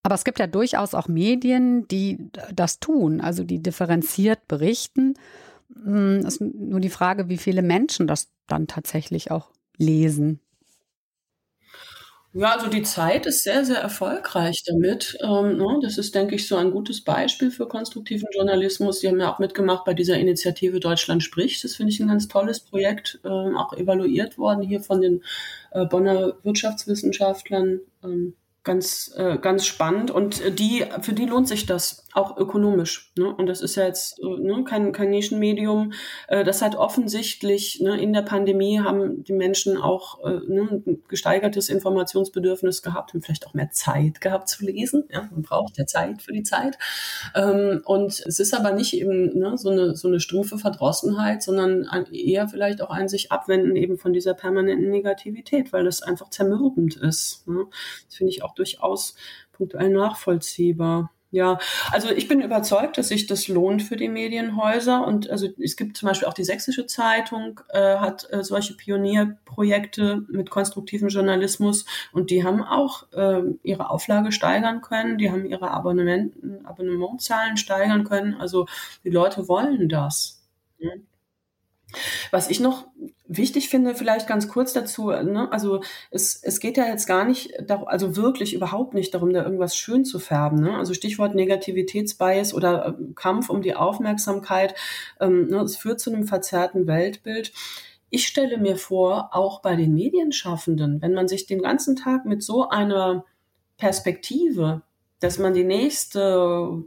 Aber 0.03 0.15
es 0.15 0.23
gibt 0.23 0.39
ja 0.39 0.47
durchaus 0.47 0.93
auch 0.93 1.07
Medien, 1.07 1.87
die 1.87 2.29
das 2.53 2.79
tun, 2.79 3.19
also 3.19 3.43
die 3.43 3.61
differenziert 3.61 4.47
berichten. 4.47 5.15
Es 5.69 5.83
hm, 5.83 6.19
ist 6.25 6.41
nur 6.41 6.79
die 6.79 6.89
Frage, 6.89 7.29
wie 7.29 7.37
viele 7.37 7.61
Menschen 7.61 8.07
das 8.07 8.29
dann 8.47 8.67
tatsächlich 8.67 9.31
auch 9.31 9.49
lesen. 9.77 10.39
Ja, 12.33 12.51
also 12.53 12.67
die 12.67 12.83
Zeit 12.83 13.25
ist 13.25 13.43
sehr, 13.43 13.65
sehr 13.65 13.79
erfolgreich 13.79 14.63
damit. 14.63 15.17
Ähm, 15.23 15.57
ne? 15.57 15.79
Das 15.81 15.97
ist, 15.97 16.13
denke 16.13 16.35
ich, 16.35 16.47
so 16.47 16.55
ein 16.55 16.69
gutes 16.71 17.03
Beispiel 17.03 17.49
für 17.49 17.67
konstruktiven 17.67 18.27
Journalismus. 18.31 18.99
Die 18.99 19.07
haben 19.07 19.19
ja 19.19 19.33
auch 19.33 19.39
mitgemacht 19.39 19.85
bei 19.85 19.95
dieser 19.95 20.17
Initiative 20.17 20.79
Deutschland 20.79 21.23
spricht. 21.23 21.63
Das 21.63 21.75
finde 21.75 21.93
ich 21.93 21.99
ein 21.99 22.09
ganz 22.09 22.27
tolles 22.27 22.59
Projekt, 22.59 23.19
ähm, 23.23 23.57
auch 23.57 23.73
evaluiert 23.73 24.37
worden 24.37 24.61
hier 24.61 24.81
von 24.81 25.01
den 25.01 25.23
äh, 25.71 25.85
Bonner 25.85 26.37
Wirtschaftswissenschaftlern. 26.43 27.79
Ganz, 28.67 29.13
äh, 29.15 29.37
ganz 29.37 29.65
spannend. 29.65 30.11
Und 30.11 30.41
äh, 30.41 30.51
die, 30.51 30.83
für 30.99 31.13
die 31.13 31.25
lohnt 31.25 31.47
sich 31.47 31.65
das 31.65 32.05
auch 32.17 32.35
ökonomisch. 32.35 33.11
Ne? 33.15 33.33
Und 33.33 33.45
das 33.47 33.61
ist 33.61 33.75
ja 33.75 33.85
jetzt 33.85 34.19
äh, 34.19 34.25
ne, 34.25 34.63
kein, 34.65 34.91
kein 34.91 35.11
Nischenmedium. 35.11 35.93
Äh, 36.27 36.43
das 36.43 36.61
hat 36.61 36.75
offensichtlich 36.75 37.79
ne, 37.79 38.01
in 38.01 38.11
der 38.11 38.23
Pandemie 38.23 38.79
haben 38.79 39.23
die 39.23 39.33
Menschen 39.33 39.77
auch 39.77 40.21
äh, 40.25 40.39
ne, 40.47 40.81
ein 40.85 41.03
gesteigertes 41.07 41.69
Informationsbedürfnis 41.69 42.81
gehabt 42.81 43.13
und 43.13 43.23
vielleicht 43.23 43.47
auch 43.47 43.53
mehr 43.53 43.69
Zeit 43.71 44.19
gehabt 44.19 44.49
zu 44.49 44.65
lesen. 44.65 45.05
Ja? 45.09 45.29
Man 45.31 45.43
braucht 45.43 45.77
ja 45.77 45.85
Zeit 45.85 46.21
für 46.21 46.33
die 46.33 46.43
Zeit. 46.43 46.77
Ähm, 47.35 47.83
und 47.85 48.19
es 48.19 48.39
ist 48.39 48.53
aber 48.53 48.71
nicht 48.71 48.93
eben 48.93 49.37
ne, 49.37 49.57
so, 49.57 49.69
eine, 49.69 49.95
so 49.95 50.09
eine 50.09 50.19
stumpfe 50.19 50.57
Verdrossenheit, 50.57 51.41
sondern 51.41 51.87
eher 52.11 52.49
vielleicht 52.49 52.81
auch 52.81 52.89
ein 52.89 53.07
sich 53.07 53.31
abwenden 53.31 53.77
eben 53.77 53.97
von 53.97 54.11
dieser 54.11 54.33
permanenten 54.33 54.89
Negativität, 54.89 55.71
weil 55.71 55.85
das 55.85 56.01
einfach 56.01 56.31
zermürbend 56.31 56.95
ist. 56.97 57.47
Ne? 57.47 57.65
Das 58.07 58.15
finde 58.15 58.31
ich 58.31 58.43
auch 58.43 58.55
durchaus 58.57 59.15
punktuell 59.51 59.89
nachvollziehbar. 59.89 61.11
Ja, 61.29 61.59
also 61.91 62.09
ich 62.09 62.29
bin 62.29 62.39
überzeugt, 62.39 62.97
dass 62.97 63.09
sich 63.09 63.25
das 63.27 63.49
lohnt 63.49 63.83
für 63.83 63.97
die 63.97 64.07
Medienhäuser 64.07 65.05
und 65.05 65.29
also 65.29 65.49
es 65.61 65.75
gibt 65.75 65.97
zum 65.97 66.07
Beispiel 66.07 66.25
auch 66.25 66.33
die 66.33 66.45
Sächsische 66.45 66.85
Zeitung 66.85 67.59
äh, 67.69 67.97
hat 67.97 68.31
äh, 68.31 68.45
solche 68.45 68.75
Pionierprojekte 68.75 70.23
mit 70.29 70.49
konstruktivem 70.49 71.09
Journalismus 71.09 71.85
und 72.13 72.31
die 72.31 72.45
haben 72.45 72.63
auch 72.63 73.11
äh, 73.11 73.41
ihre 73.61 73.89
Auflage 73.89 74.31
steigern 74.31 74.79
können, 74.79 75.17
die 75.17 75.29
haben 75.29 75.45
ihre 75.45 75.69
Abonnementen, 75.69 76.65
Abonnementzahlen 76.65 77.57
steigern 77.57 78.05
können. 78.05 78.35
Also 78.35 78.65
die 79.03 79.09
Leute 79.09 79.49
wollen 79.49 79.89
das. 79.89 80.47
Ja. 80.77 80.91
Was 82.31 82.49
ich 82.49 82.61
noch 82.61 82.87
wichtig 83.27 83.69
finde, 83.69 83.95
vielleicht 83.95 84.27
ganz 84.27 84.47
kurz 84.47 84.73
dazu, 84.73 85.09
ne? 85.11 85.51
also 85.51 85.81
es, 86.11 86.41
es 86.41 86.59
geht 86.59 86.77
ja 86.77 86.85
jetzt 86.85 87.07
gar 87.07 87.25
nicht, 87.25 87.69
also 87.69 88.15
wirklich 88.15 88.53
überhaupt 88.53 88.93
nicht 88.93 89.13
darum, 89.13 89.33
da 89.33 89.43
irgendwas 89.43 89.75
schön 89.75 90.05
zu 90.05 90.19
färben. 90.19 90.61
Ne? 90.61 90.75
Also 90.75 90.93
Stichwort 90.93 91.35
Negativitätsbias 91.35 92.53
oder 92.53 92.87
äh, 92.87 93.13
Kampf 93.15 93.49
um 93.49 93.61
die 93.61 93.75
Aufmerksamkeit, 93.75 94.75
ähm, 95.19 95.47
ne? 95.47 95.61
es 95.61 95.77
führt 95.77 95.99
zu 95.99 96.11
einem 96.11 96.25
verzerrten 96.25 96.87
Weltbild. 96.87 97.51
Ich 98.09 98.27
stelle 98.27 98.57
mir 98.57 98.77
vor, 98.77 99.31
auch 99.33 99.61
bei 99.61 99.75
den 99.75 99.93
Medienschaffenden, 99.93 101.01
wenn 101.01 101.13
man 101.13 101.27
sich 101.27 101.45
den 101.45 101.61
ganzen 101.61 101.95
Tag 101.95 102.25
mit 102.25 102.41
so 102.41 102.69
einer 102.69 103.25
Perspektive, 103.77 104.83
dass 105.19 105.39
man 105.39 105.53
die 105.53 105.65
nächste 105.65 106.83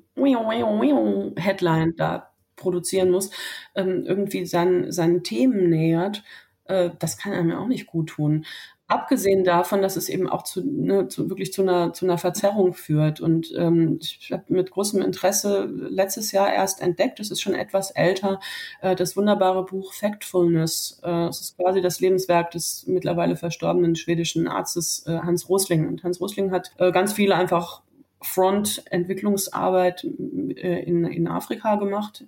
Headline 1.36 1.94
da 1.96 2.29
produzieren 2.60 3.10
muss, 3.10 3.30
ähm, 3.74 4.04
irgendwie 4.06 4.46
sein, 4.46 4.92
seinen 4.92 5.24
Themen 5.24 5.68
nähert, 5.68 6.22
äh, 6.70 6.90
das 6.98 7.18
kann 7.18 7.32
einem 7.32 7.52
auch 7.52 7.66
nicht 7.66 7.86
gut 7.86 8.10
tun. 8.10 8.46
Abgesehen 8.86 9.44
davon, 9.44 9.82
dass 9.82 9.94
es 9.96 10.08
eben 10.08 10.28
auch 10.28 10.42
zu, 10.42 10.64
ne, 10.64 11.06
zu 11.06 11.30
wirklich 11.30 11.52
zu 11.52 11.62
einer, 11.62 11.92
zu 11.92 12.04
einer 12.06 12.18
Verzerrung 12.18 12.74
führt. 12.74 13.20
Und 13.20 13.54
ähm, 13.56 14.00
ich 14.00 14.32
habe 14.32 14.42
mit 14.48 14.72
großem 14.72 15.00
Interesse 15.00 15.66
letztes 15.66 16.32
Jahr 16.32 16.52
erst 16.52 16.82
entdeckt, 16.82 17.20
es 17.20 17.30
ist 17.30 17.40
schon 17.40 17.54
etwas 17.54 17.92
älter, 17.92 18.40
äh, 18.80 18.96
das 18.96 19.16
wunderbare 19.16 19.64
Buch 19.64 19.92
Factfulness. 19.92 21.00
Äh, 21.04 21.28
es 21.28 21.40
ist 21.40 21.56
quasi 21.56 21.80
das 21.80 22.00
Lebenswerk 22.00 22.50
des 22.50 22.84
mittlerweile 22.88 23.36
verstorbenen 23.36 23.94
schwedischen 23.94 24.48
Arztes 24.48 25.04
äh, 25.06 25.20
Hans 25.20 25.48
Rosling. 25.48 25.86
Und 25.86 26.02
Hans 26.02 26.20
Rosling 26.20 26.50
hat 26.50 26.72
äh, 26.78 26.90
ganz 26.90 27.12
viele 27.12 27.36
einfach 27.36 27.82
Front-Entwicklungsarbeit 28.22 30.02
äh, 30.02 30.82
in, 30.82 31.04
in 31.04 31.28
Afrika 31.28 31.76
gemacht, 31.76 32.24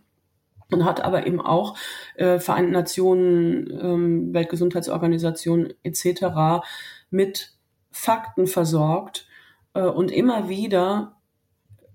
und 0.72 0.85
hat 0.85 1.02
aber 1.02 1.26
eben 1.26 1.40
auch 1.40 1.76
äh, 2.16 2.38
Vereinten 2.38 2.72
Nationen, 2.72 3.70
ähm, 3.80 4.35
Weltgesundheitsorganisation 4.35 5.72
etc. 5.82 6.64
mit 7.11 7.52
Fakten 7.90 8.46
versorgt 8.46 9.26
äh, 9.74 9.82
und 9.82 10.11
immer 10.11 10.48
wieder, 10.48 11.16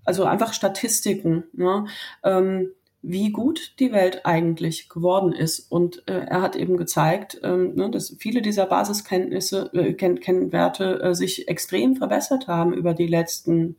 also 0.04 0.24
einfach 0.24 0.52
Statistiken, 0.52 1.44
ne, 1.52 1.86
ähm, 2.22 2.72
wie 3.02 3.30
gut 3.30 3.74
die 3.78 3.92
Welt 3.92 4.26
eigentlich 4.26 4.88
geworden 4.88 5.32
ist. 5.32 5.70
Und 5.70 6.02
äh, 6.08 6.26
er 6.26 6.42
hat 6.42 6.56
eben 6.56 6.76
gezeigt, 6.76 7.40
ähm, 7.44 7.74
ne, 7.74 7.90
dass 7.90 8.16
viele 8.18 8.42
dieser 8.42 8.66
Basiskenntnisse, 8.66 9.70
äh, 9.72 9.92
Kenn 9.92 10.20
Kennwerte 10.20 11.00
äh, 11.02 11.14
sich 11.14 11.48
extrem 11.48 11.96
verbessert 11.96 12.48
haben 12.48 12.72
über 12.72 12.94
die 12.94 13.06
letzten 13.06 13.76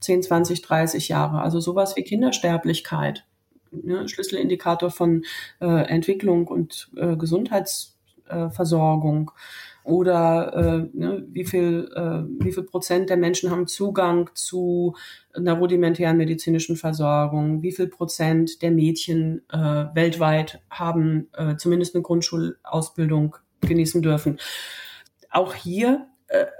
10, 0.00 0.22
20, 0.22 0.62
30 0.62 1.08
Jahre. 1.08 1.40
Also 1.40 1.60
sowas 1.60 1.96
wie 1.96 2.02
Kindersterblichkeit, 2.02 3.24
ne, 3.82 4.08
Schlüsselindikator 4.08 4.90
von 4.90 5.24
äh, 5.60 5.66
Entwicklung 5.66 6.48
und 6.48 6.90
äh, 6.96 7.16
Gesundheitsversorgung. 7.16 9.30
Äh, 9.30 9.34
oder 9.84 10.88
ne, 10.94 11.26
wie 11.30 11.44
viel 11.44 11.90
äh, 11.94 12.22
wie 12.42 12.52
viel 12.52 12.62
Prozent 12.62 13.10
der 13.10 13.18
Menschen 13.18 13.50
haben 13.50 13.66
Zugang 13.66 14.30
zu 14.32 14.96
einer 15.34 15.58
rudimentären 15.58 16.16
medizinischen 16.16 16.76
Versorgung, 16.76 17.62
wie 17.62 17.72
viel 17.72 17.88
Prozent 17.88 18.62
der 18.62 18.70
Mädchen 18.70 19.42
äh, 19.52 19.84
weltweit 19.94 20.62
haben 20.70 21.28
äh, 21.34 21.56
zumindest 21.56 21.94
eine 21.94 22.02
Grundschulausbildung 22.02 23.36
genießen 23.60 24.00
dürfen. 24.02 24.38
Auch 25.30 25.54
hier 25.54 26.06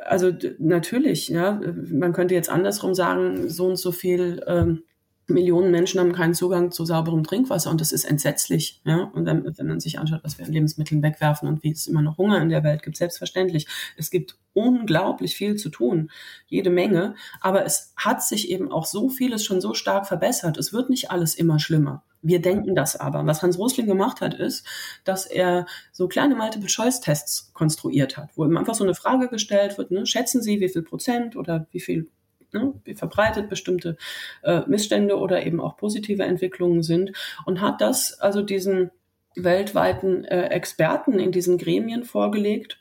also 0.05 0.31
natürlich, 0.59 1.29
ja, 1.29 1.61
man 1.90 2.12
könnte 2.12 2.35
jetzt 2.35 2.50
andersrum 2.50 2.94
sagen, 2.94 3.48
so 3.48 3.66
und 3.66 3.77
so 3.77 3.90
viel 3.90 4.44
ähm, 4.46 4.85
Millionen 5.27 5.71
Menschen 5.71 6.01
haben 6.01 6.13
keinen 6.13 6.35
Zugang 6.35 6.71
zu 6.71 6.85
sauberem 6.85 7.25
Trinkwasser 7.25 7.71
und 7.71 7.81
das 7.81 7.93
ist 7.93 8.05
entsetzlich. 8.05 8.83
Ja? 8.85 9.11
Und 9.15 9.25
dann, 9.25 9.45
wenn 9.57 9.67
man 9.67 9.81
sich 9.81 9.99
anschaut, 9.99 10.21
was 10.23 10.39
wir 10.39 10.45
an 10.45 10.53
Lebensmitteln 10.53 11.03
wegwerfen 11.03 11.49
und 11.49 11.63
wie 11.63 11.73
es 11.73 11.87
immer 11.87 12.03
noch 12.03 12.19
Hunger 12.19 12.43
in 12.43 12.51
der 12.51 12.63
Welt 12.63 12.83
gibt, 12.83 12.97
selbstverständlich. 12.97 13.67
Es 13.97 14.11
gibt 14.11 14.37
unglaublich 14.53 15.35
viel 15.35 15.57
zu 15.57 15.71
tun, 15.71 16.11
jede 16.47 16.71
Menge. 16.71 17.15
Aber 17.41 17.65
es 17.65 17.93
hat 17.97 18.23
sich 18.23 18.51
eben 18.51 18.71
auch 18.71 18.85
so 18.85 19.09
vieles 19.09 19.45
schon 19.45 19.61
so 19.61 19.75
stark 19.75 20.07
verbessert. 20.07 20.59
Es 20.59 20.73
wird 20.73 20.91
nicht 20.91 21.11
alles 21.11 21.35
immer 21.35 21.59
schlimmer. 21.59 22.05
Wir 22.21 22.41
denken 22.41 22.75
das 22.75 22.97
aber. 22.97 23.27
Was 23.27 23.43
Hans 23.43 23.59
Rosling 23.59 23.87
gemacht 23.87 24.21
hat, 24.21 24.35
ist, 24.35 24.67
dass 25.05 25.27
er 25.27 25.67
so 25.93 26.09
kleine 26.09 26.35
Multiple-Choice-Tests 26.35 27.53
konstruiert 27.53 28.17
hat, 28.17 28.31
wo 28.35 28.45
ihm 28.45 28.57
einfach 28.57 28.75
so 28.75 28.85
eine 28.85 28.95
Frage 28.95 29.29
gestellt 29.29 29.77
wird, 29.77 29.91
ne? 29.91 30.07
schätzen 30.07 30.41
Sie, 30.41 30.61
wie 30.61 30.71
viel 30.71 30.83
Prozent 30.83 31.37
oder 31.37 31.67
wie 31.71 31.81
viel 31.81 32.09
ne, 32.55 32.73
wie 32.85 32.95
verbreitet 32.95 33.51
bestimmte 33.51 33.97
äh, 34.43 34.62
Missstände 34.67 35.19
oder 35.19 35.45
eben 35.45 35.61
auch 35.61 35.77
positive 35.77 36.23
Entwicklungen 36.23 36.83
sind 36.83 37.12
und 37.45 37.61
hat 37.61 37.81
das 37.81 38.19
also 38.21 38.40
diesen 38.40 38.90
weltweiten 39.37 40.25
äh, 40.25 40.47
Experten 40.47 41.19
in 41.19 41.33
diesen 41.33 41.59
Gremien 41.59 42.05
vorgelegt 42.05 42.81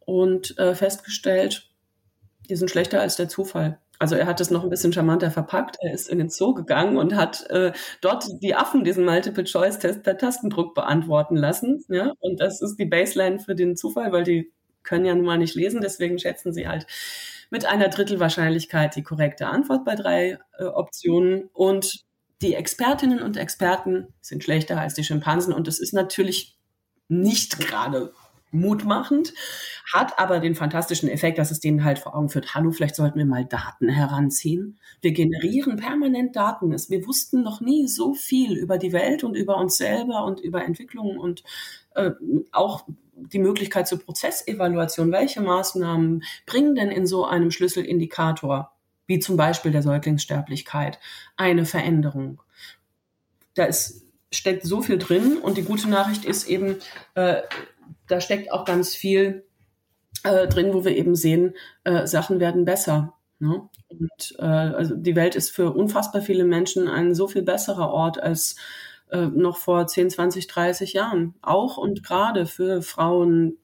und 0.00 0.56
äh, 0.58 0.74
festgestellt, 0.74 1.70
die 2.48 2.56
sind 2.56 2.70
schlechter 2.70 3.00
als 3.00 3.16
der 3.16 3.28
Zufall. 3.28 3.78
Also 3.98 4.14
er 4.14 4.26
hat 4.26 4.42
es 4.42 4.50
noch 4.50 4.62
ein 4.62 4.68
bisschen 4.68 4.92
charmanter 4.92 5.30
verpackt. 5.30 5.78
Er 5.80 5.94
ist 5.94 6.08
in 6.08 6.18
den 6.18 6.28
Zoo 6.28 6.52
gegangen 6.52 6.98
und 6.98 7.16
hat 7.16 7.48
äh, 7.48 7.72
dort 8.02 8.26
die 8.42 8.54
Affen 8.54 8.84
diesen 8.84 9.06
Multiple-Choice-Test 9.06 10.02
per 10.02 10.18
Tastendruck 10.18 10.74
beantworten 10.74 11.34
lassen. 11.34 11.82
Ja? 11.88 12.12
Und 12.20 12.40
das 12.40 12.60
ist 12.60 12.76
die 12.76 12.84
Baseline 12.84 13.38
für 13.38 13.54
den 13.54 13.74
Zufall, 13.74 14.12
weil 14.12 14.24
die 14.24 14.52
können 14.82 15.06
ja 15.06 15.14
nun 15.14 15.24
mal 15.24 15.38
nicht 15.38 15.54
lesen, 15.54 15.80
deswegen 15.80 16.18
schätzen 16.18 16.52
sie 16.52 16.68
halt 16.68 16.86
mit 17.50 17.64
einer 17.64 17.88
Drittelwahrscheinlichkeit 17.88 18.96
die 18.96 19.02
korrekte 19.02 19.46
Antwort 19.46 19.84
bei 19.84 19.94
drei 19.94 20.38
äh, 20.58 20.64
Optionen. 20.64 21.48
Und 21.52 22.04
die 22.42 22.54
Expertinnen 22.54 23.22
und 23.22 23.36
Experten 23.36 24.08
sind 24.20 24.44
schlechter 24.44 24.80
als 24.80 24.94
die 24.94 25.04
Schimpansen. 25.04 25.52
Und 25.52 25.66
das 25.66 25.78
ist 25.78 25.92
natürlich 25.92 26.58
nicht 27.08 27.58
gerade 27.58 28.12
mutmachend, 28.50 29.34
hat 29.92 30.18
aber 30.18 30.40
den 30.40 30.54
fantastischen 30.54 31.08
Effekt, 31.08 31.38
dass 31.38 31.50
es 31.50 31.60
denen 31.60 31.84
halt 31.84 31.98
vor 31.98 32.16
Augen 32.16 32.28
führt, 32.28 32.54
hallo, 32.54 32.70
vielleicht 32.70 32.96
sollten 32.96 33.18
wir 33.18 33.26
mal 33.26 33.44
Daten 33.44 33.88
heranziehen. 33.88 34.78
Wir 35.00 35.12
generieren 35.12 35.76
permanent 35.76 36.34
Daten. 36.36 36.70
Wir 36.70 37.06
wussten 37.06 37.42
noch 37.42 37.60
nie 37.60 37.86
so 37.86 38.14
viel 38.14 38.56
über 38.56 38.78
die 38.78 38.92
Welt 38.92 39.24
und 39.24 39.36
über 39.36 39.58
uns 39.58 39.76
selber 39.76 40.24
und 40.24 40.40
über 40.40 40.64
Entwicklungen 40.64 41.18
und 41.18 41.44
äh, 41.94 42.12
auch 42.52 42.86
die 43.16 43.38
Möglichkeit 43.38 43.88
zur 43.88 43.98
Prozessevaluation. 43.98 45.10
Welche 45.10 45.40
Maßnahmen 45.40 46.22
bringen 46.44 46.74
denn 46.74 46.90
in 46.90 47.06
so 47.06 47.24
einem 47.24 47.50
Schlüsselindikator, 47.50 48.72
wie 49.06 49.18
zum 49.18 49.36
Beispiel 49.36 49.72
der 49.72 49.82
Säuglingssterblichkeit, 49.82 50.98
eine 51.36 51.64
Veränderung? 51.64 52.42
Da 53.54 53.64
ist, 53.64 54.04
steckt 54.30 54.64
so 54.64 54.82
viel 54.82 54.98
drin 54.98 55.38
und 55.38 55.56
die 55.56 55.64
gute 55.64 55.88
Nachricht 55.88 56.24
ist 56.24 56.46
eben, 56.46 56.76
äh, 57.14 57.42
da 58.06 58.20
steckt 58.20 58.52
auch 58.52 58.64
ganz 58.64 58.94
viel 58.94 59.44
äh, 60.22 60.46
drin, 60.46 60.74
wo 60.74 60.84
wir 60.84 60.96
eben 60.96 61.14
sehen, 61.14 61.54
äh, 61.84 62.06
Sachen 62.06 62.40
werden 62.40 62.64
besser. 62.64 63.14
Ne? 63.38 63.68
Und 63.88 64.36
äh, 64.38 64.44
also 64.44 64.94
die 64.94 65.16
Welt 65.16 65.34
ist 65.34 65.50
für 65.50 65.72
unfassbar 65.72 66.22
viele 66.22 66.44
Menschen 66.44 66.88
ein 66.88 67.14
so 67.14 67.28
viel 67.28 67.42
besserer 67.42 67.90
Ort 67.90 68.22
als 68.22 68.56
äh, 69.10 69.26
noch 69.26 69.56
vor 69.56 69.86
10, 69.86 70.10
20, 70.10 70.46
30 70.46 70.92
Jahren. 70.92 71.34
Auch 71.42 71.76
und 71.76 72.02
gerade 72.02 72.46
für 72.46 72.82
Frauen, 72.82 73.58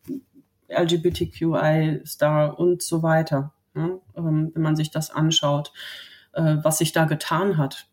LGBTQI, 0.69 2.03
Star 2.07 2.59
und 2.59 2.83
so 2.83 3.03
weiter. 3.03 3.53
Ne? 3.75 4.01
Ähm, 4.17 4.53
wenn 4.55 4.63
man 4.63 4.77
sich 4.77 4.91
das 4.91 5.11
anschaut, 5.11 5.73
äh, 6.33 6.57
was 6.63 6.79
sich 6.79 6.93
da 6.93 7.05
getan 7.05 7.57
hat. 7.57 7.87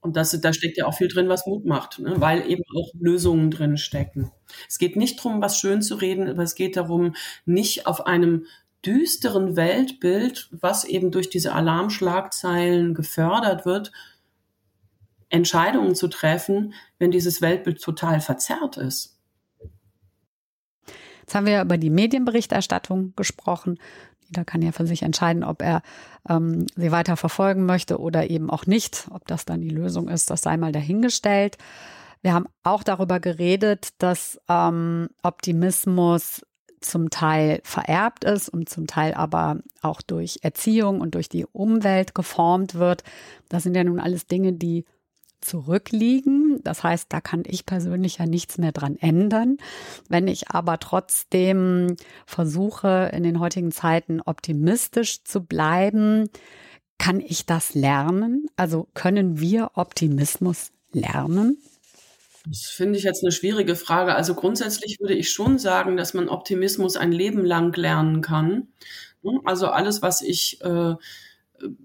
Und 0.00 0.16
das, 0.16 0.38
da 0.40 0.52
steckt 0.52 0.78
ja 0.78 0.86
auch 0.86 0.94
viel 0.94 1.08
drin, 1.08 1.28
was 1.28 1.46
Mut 1.46 1.64
macht, 1.64 1.98
ne? 1.98 2.20
weil 2.20 2.48
eben 2.48 2.62
auch 2.76 2.92
Lösungen 2.98 3.50
drin 3.50 3.76
stecken. 3.76 4.30
Es 4.68 4.78
geht 4.78 4.96
nicht 4.96 5.18
darum, 5.18 5.42
was 5.42 5.58
schön 5.58 5.82
zu 5.82 5.96
reden, 5.96 6.28
aber 6.28 6.42
es 6.42 6.54
geht 6.54 6.76
darum, 6.76 7.14
nicht 7.44 7.86
auf 7.86 8.06
einem 8.06 8.46
düsteren 8.86 9.56
Weltbild, 9.56 10.48
was 10.52 10.84
eben 10.84 11.10
durch 11.10 11.30
diese 11.30 11.52
Alarmschlagzeilen 11.52 12.94
gefördert 12.94 13.66
wird, 13.66 13.90
Entscheidungen 15.30 15.94
zu 15.94 16.08
treffen, 16.08 16.74
wenn 16.98 17.10
dieses 17.10 17.42
Weltbild 17.42 17.82
total 17.82 18.20
verzerrt 18.20 18.76
ist. 18.76 19.18
Jetzt 21.20 21.34
haben 21.34 21.46
wir 21.46 21.60
über 21.60 21.76
die 21.76 21.90
Medienberichterstattung 21.90 23.12
gesprochen. 23.14 23.78
Jeder 24.28 24.44
kann 24.44 24.62
ja 24.62 24.72
für 24.72 24.86
sich 24.86 25.02
entscheiden, 25.02 25.44
ob 25.44 25.62
er 25.62 25.82
ähm, 26.28 26.66
sie 26.76 26.90
weiter 26.90 27.16
verfolgen 27.16 27.66
möchte 27.66 27.98
oder 27.98 28.30
eben 28.30 28.48
auch 28.50 28.66
nicht. 28.66 29.08
Ob 29.10 29.26
das 29.26 29.44
dann 29.44 29.60
die 29.60 29.68
Lösung 29.68 30.08
ist, 30.08 30.30
das 30.30 30.42
sei 30.42 30.56
mal 30.56 30.72
dahingestellt. 30.72 31.58
Wir 32.22 32.32
haben 32.32 32.46
auch 32.62 32.82
darüber 32.82 33.20
geredet, 33.20 33.90
dass 33.98 34.40
ähm, 34.48 35.08
Optimismus 35.22 36.42
zum 36.80 37.10
Teil 37.10 37.60
vererbt 37.64 38.24
ist 38.24 38.48
und 38.48 38.68
zum 38.68 38.86
Teil 38.86 39.14
aber 39.14 39.58
auch 39.82 40.00
durch 40.02 40.38
Erziehung 40.42 41.00
und 41.00 41.14
durch 41.14 41.28
die 41.28 41.46
Umwelt 41.46 42.14
geformt 42.14 42.74
wird. 42.74 43.02
Das 43.48 43.62
sind 43.64 43.74
ja 43.76 43.84
nun 43.84 44.00
alles 44.00 44.26
Dinge, 44.26 44.52
die 44.52 44.84
zurückliegen. 45.40 46.60
Das 46.64 46.82
heißt, 46.82 47.06
da 47.10 47.20
kann 47.20 47.42
ich 47.46 47.66
persönlich 47.66 48.18
ja 48.18 48.26
nichts 48.26 48.58
mehr 48.58 48.72
dran 48.72 48.96
ändern. 48.96 49.58
Wenn 50.08 50.28
ich 50.28 50.50
aber 50.50 50.78
trotzdem 50.78 51.96
versuche, 52.26 53.10
in 53.12 53.22
den 53.22 53.40
heutigen 53.40 53.72
Zeiten 53.72 54.20
optimistisch 54.20 55.24
zu 55.24 55.44
bleiben, 55.44 56.28
kann 56.98 57.20
ich 57.20 57.46
das 57.46 57.74
lernen? 57.74 58.46
Also 58.56 58.88
können 58.94 59.40
wir 59.40 59.70
Optimismus 59.74 60.70
lernen? 60.92 61.58
Das 62.46 62.62
finde 62.62 62.98
ich 62.98 63.04
jetzt 63.04 63.22
eine 63.22 63.32
schwierige 63.32 63.76
Frage. 63.76 64.14
Also 64.14 64.34
grundsätzlich 64.34 65.00
würde 65.00 65.14
ich 65.14 65.30
schon 65.30 65.58
sagen, 65.58 65.96
dass 65.96 66.14
man 66.14 66.28
Optimismus 66.28 66.96
ein 66.96 67.12
Leben 67.12 67.44
lang 67.44 67.74
lernen 67.76 68.22
kann. 68.22 68.68
Also 69.44 69.66
alles, 69.66 70.02
was 70.02 70.22
ich 70.22 70.60
äh, 70.62 70.94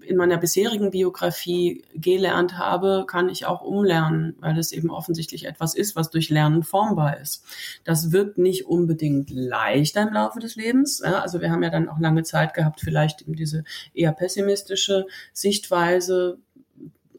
in 0.00 0.16
meiner 0.16 0.38
bisherigen 0.38 0.90
Biografie 0.90 1.84
gelernt 1.94 2.58
habe, 2.58 3.04
kann 3.06 3.28
ich 3.28 3.46
auch 3.46 3.62
umlernen, 3.62 4.36
weil 4.40 4.58
es 4.58 4.72
eben 4.72 4.90
offensichtlich 4.90 5.46
etwas 5.46 5.74
ist, 5.74 5.96
was 5.96 6.10
durch 6.10 6.30
Lernen 6.30 6.62
formbar 6.62 7.18
ist. 7.20 7.44
Das 7.84 8.12
wird 8.12 8.38
nicht 8.38 8.66
unbedingt 8.66 9.30
leichter 9.30 10.02
im 10.02 10.14
Laufe 10.14 10.38
des 10.38 10.56
Lebens. 10.56 11.02
Also 11.02 11.40
wir 11.40 11.50
haben 11.50 11.62
ja 11.62 11.70
dann 11.70 11.88
auch 11.88 11.98
lange 11.98 12.22
Zeit 12.22 12.54
gehabt, 12.54 12.80
vielleicht 12.80 13.22
eben 13.22 13.34
diese 13.34 13.64
eher 13.92 14.12
pessimistische 14.12 15.06
Sichtweise 15.32 16.38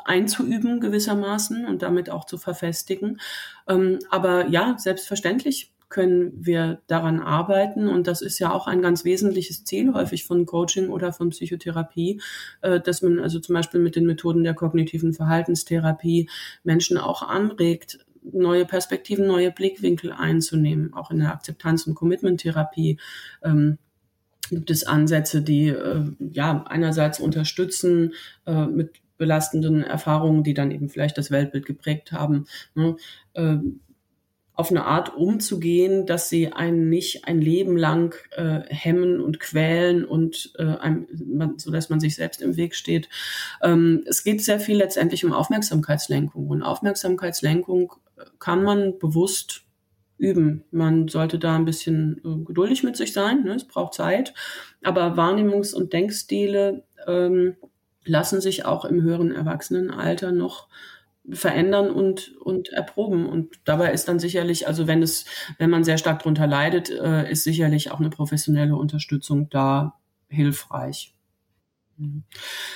einzuüben 0.06 0.80
gewissermaßen 0.80 1.66
und 1.66 1.82
damit 1.82 2.10
auch 2.10 2.26
zu 2.26 2.38
verfestigen. 2.38 3.20
Ähm, 3.68 4.00
aber 4.10 4.48
ja, 4.48 4.76
selbstverständlich 4.78 5.74
können 5.90 6.34
wir 6.36 6.82
daran 6.88 7.20
arbeiten. 7.20 7.88
Und 7.88 8.08
das 8.08 8.22
ist 8.22 8.40
ja 8.40 8.52
auch 8.52 8.68
ein 8.68 8.82
ganz 8.82 9.06
wesentliches 9.06 9.64
Ziel 9.64 9.94
häufig 9.94 10.26
von 10.26 10.46
Coaching 10.46 10.90
oder 10.90 11.14
von 11.14 11.30
Psychotherapie, 11.30 12.22
äh, 12.62 12.80
dass 12.80 13.02
man 13.02 13.20
also 13.20 13.40
zum 13.40 13.54
Beispiel 13.56 13.80
mit 13.80 13.96
den 13.96 14.06
Methoden 14.06 14.44
der 14.44 14.54
kognitiven 14.54 15.14
Verhaltenstherapie 15.14 16.30
Menschen 16.64 16.98
auch 16.98 17.22
anregt, 17.22 18.00
neue 18.32 18.66
Perspektiven, 18.66 19.28
neue 19.28 19.52
Blickwinkel 19.52 20.12
einzunehmen. 20.12 20.94
Auch 20.94 21.12
in 21.12 21.20
der 21.20 21.32
Akzeptanz- 21.32 21.88
und 21.88 21.96
Commitment-Therapie 21.96 22.98
ähm, 23.44 23.78
gibt 24.50 24.72
es 24.72 24.86
Ansätze, 24.86 25.42
die 25.42 25.70
äh, 25.70 26.04
ja 26.20 26.66
einerseits 26.68 27.20
unterstützen 27.20 28.14
äh, 28.46 28.66
mit 28.66 29.02
belastenden 29.18 29.82
Erfahrungen, 29.82 30.44
die 30.44 30.54
dann 30.54 30.72
eben 30.72 30.90
vielleicht 30.90 31.18
das 31.18 31.32
Weltbild 31.32 31.66
geprägt 31.66 32.12
haben. 32.12 32.46
Ne? 32.74 32.98
Auf 34.56 34.72
eine 34.72 34.86
Art 34.86 35.16
umzugehen, 35.16 36.06
dass 36.06 36.30
sie 36.30 36.54
einen 36.54 36.90
nicht 36.90 37.26
ein 37.26 37.42
Leben 37.42 37.76
lang 37.78 38.16
äh, 38.32 38.62
hemmen 38.70 39.20
und 39.20 39.40
quälen 39.40 40.06
und 40.06 40.54
äh, 40.58 40.64
einem, 40.64 41.08
man, 41.26 41.60
so 41.60 41.72
dass 41.72 41.90
man 41.90 42.00
sich 42.00 42.16
selbst 42.16 42.42
im 42.42 42.56
Weg 42.56 42.76
steht. 42.76 43.10
Ähm, 43.62 44.04
es 44.08 44.24
geht 44.24 44.44
sehr 44.44 44.60
viel 44.60 44.78
letztendlich 44.78 45.26
um 45.26 45.34
Aufmerksamkeitslenkung 45.34 46.48
und 46.48 46.64
Aufmerksamkeitslenkung 46.64 47.94
kann 48.40 48.64
man 48.64 48.98
bewusst 48.98 49.64
üben. 50.18 50.64
Man 50.72 51.08
sollte 51.08 51.40
da 51.40 51.56
ein 51.56 51.66
bisschen 51.66 52.22
äh, 52.24 52.46
geduldig 52.46 52.84
mit 52.84 52.96
sich 52.96 53.14
sein. 53.14 53.44
Ne? 53.44 53.56
Es 53.56 53.66
braucht 53.66 53.94
Zeit, 53.94 54.34
aber 54.84 55.18
Wahrnehmungs- 55.18 55.74
und 55.74 55.94
Denkstile 55.94 56.84
ähm, 57.08 57.56
lassen 58.06 58.40
sich 58.40 58.66
auch 58.66 58.86
im 58.86 59.02
höheren 59.02 59.32
Erwachsenenalter 59.34 60.32
noch 60.32 60.70
verändern 61.32 61.90
und, 61.90 62.36
und 62.38 62.70
erproben. 62.70 63.28
Und 63.28 63.60
dabei 63.66 63.92
ist 63.92 64.08
dann 64.08 64.20
sicherlich, 64.20 64.68
also 64.68 64.88
wenn 64.88 65.02
es, 65.02 65.26
wenn 65.58 65.70
man 65.70 65.84
sehr 65.84 65.98
stark 65.98 66.20
darunter 66.20 66.48
leidet, 66.48 66.90
äh, 66.90 67.30
ist 67.32 67.44
sicherlich 67.44 67.92
auch 67.92 68.00
eine 68.00 68.10
professionelle 68.10 68.76
Unterstützung 68.76 69.50
da 69.50 70.00
hilfreich. 70.28 71.16
Mhm. 71.98 72.24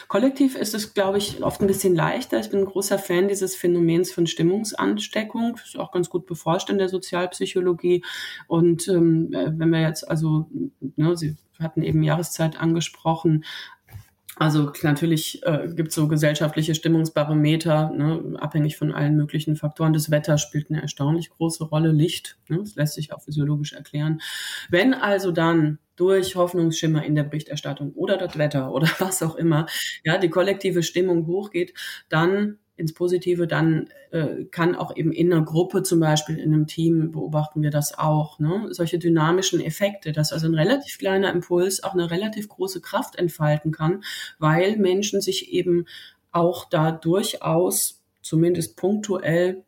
Kollektiv 0.08 0.56
ist 0.56 0.74
es, 0.74 0.94
glaube 0.94 1.18
ich, 1.18 1.44
oft 1.44 1.62
ein 1.62 1.68
bisschen 1.68 1.96
leichter. 1.96 2.40
Ich 2.40 2.50
bin 2.50 2.60
ein 2.60 2.66
großer 2.66 2.98
Fan 2.98 3.28
dieses 3.28 3.56
Phänomens 3.56 4.12
von 4.12 4.28
Stimmungsansteckung. 4.28 5.58
Ist 5.64 5.78
auch 5.78 5.92
ganz 5.92 6.10
gut 6.10 6.26
beforscht 6.26 6.70
in 6.70 6.78
der 6.78 6.90
Sozialpsychologie. 6.90 8.04
Und 8.48 8.88
ähm, 8.88 9.34
äh, 9.34 9.52
wenn 9.58 9.70
wir 9.70 9.82
jetzt 9.82 10.10
also, 10.10 10.50
ne, 10.80 11.18
Sie 11.18 11.36
hatten 11.60 11.84
eben 11.84 12.04
Jahreszeit 12.04 12.60
angesprochen, 12.60 13.44
also 14.40 14.72
natürlich 14.84 15.44
äh, 15.44 15.68
gibt 15.68 15.90
es 15.90 15.96
so 15.96 16.08
gesellschaftliche 16.08 16.74
Stimmungsbarometer, 16.74 17.92
ne, 17.92 18.40
abhängig 18.40 18.78
von 18.78 18.94
allen 18.94 19.18
möglichen 19.18 19.58
Faktoren. 19.58 19.92
Das 19.92 20.12
Wetter 20.12 20.38
spielt 20.38 20.70
eine 20.72 20.82
erstaunlich 20.82 21.30
große 21.30 21.66
Rolle, 21.66 21.92
Licht, 21.92 22.38
ne, 22.48 22.60
das 22.60 22.76
lässt 22.76 22.94
sich 22.94 23.12
auch 23.12 23.22
physiologisch 23.22 23.74
erklären. 23.74 24.22
Wenn 24.70 24.94
also 24.94 25.32
dann 25.32 25.78
durch 25.98 26.38
Hoffnungsschimmer 26.38 27.04
in 27.04 27.16
der 27.16 27.24
Berichterstattung 27.24 27.92
oder 27.92 28.16
das 28.16 28.38
Wetter 28.38 28.72
oder 28.72 28.88
was 29.00 29.22
auch 29.22 29.36
immer, 29.36 29.66
ja, 30.06 30.18
die 30.18 30.30
kollektive 30.30 30.84
Stimmung 30.84 31.28
hochgeht, 31.28 31.74
dann 32.08 32.60
ins 32.80 32.94
Positive, 32.94 33.46
dann 33.46 33.90
äh, 34.12 34.46
kann 34.46 34.76
auch 34.76 34.96
eben 34.96 35.12
in 35.12 35.32
einer 35.32 35.44
Gruppe 35.44 35.84
zum 35.84 36.00
Beispiel, 36.00 36.38
in 36.38 36.54
einem 36.54 36.68
Team 36.68 37.12
beobachten 37.12 37.62
wir 37.62 37.70
das 37.70 37.98
auch. 37.98 38.40
Ne? 38.40 38.68
Solche 38.72 38.98
dynamischen 38.98 39.62
Effekte, 39.62 40.12
dass 40.12 40.34
also 40.34 40.48
ein 40.48 40.56
relativ 40.56 40.98
kleiner 40.98 41.32
Impuls 41.32 41.84
auch 41.84 41.94
eine 41.94 42.10
relativ 42.10 42.48
große 42.50 42.82
Kraft 42.82 43.18
entfalten 43.18 43.72
kann, 43.72 44.04
weil 44.40 44.78
Menschen 44.78 45.22
sich 45.22 45.52
eben 45.52 45.86
auch 46.32 46.70
da 46.70 46.92
durchaus, 46.92 48.02
zumindest 48.22 48.78
punktuell 48.78 49.64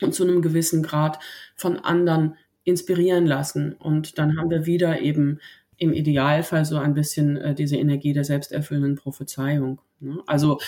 und 0.00 0.14
zu 0.14 0.24
einem 0.24 0.42
gewissen 0.42 0.82
Grad 0.82 1.18
von 1.54 1.78
anderen 1.78 2.36
inspirieren 2.64 3.26
lassen. 3.26 3.74
Und 3.74 4.18
dann 4.18 4.38
haben 4.38 4.50
wir 4.50 4.66
wieder 4.66 5.00
eben 5.00 5.40
im 5.76 5.92
Idealfall 5.92 6.64
so 6.64 6.76
ein 6.76 6.94
bisschen 6.94 7.36
äh, 7.36 7.54
diese 7.54 7.76
Energie 7.76 8.12
der 8.12 8.24
selbsterfüllenden 8.24 8.96
Prophezeiung. 8.96 9.80
Ne? 10.00 10.22
Also 10.26 10.58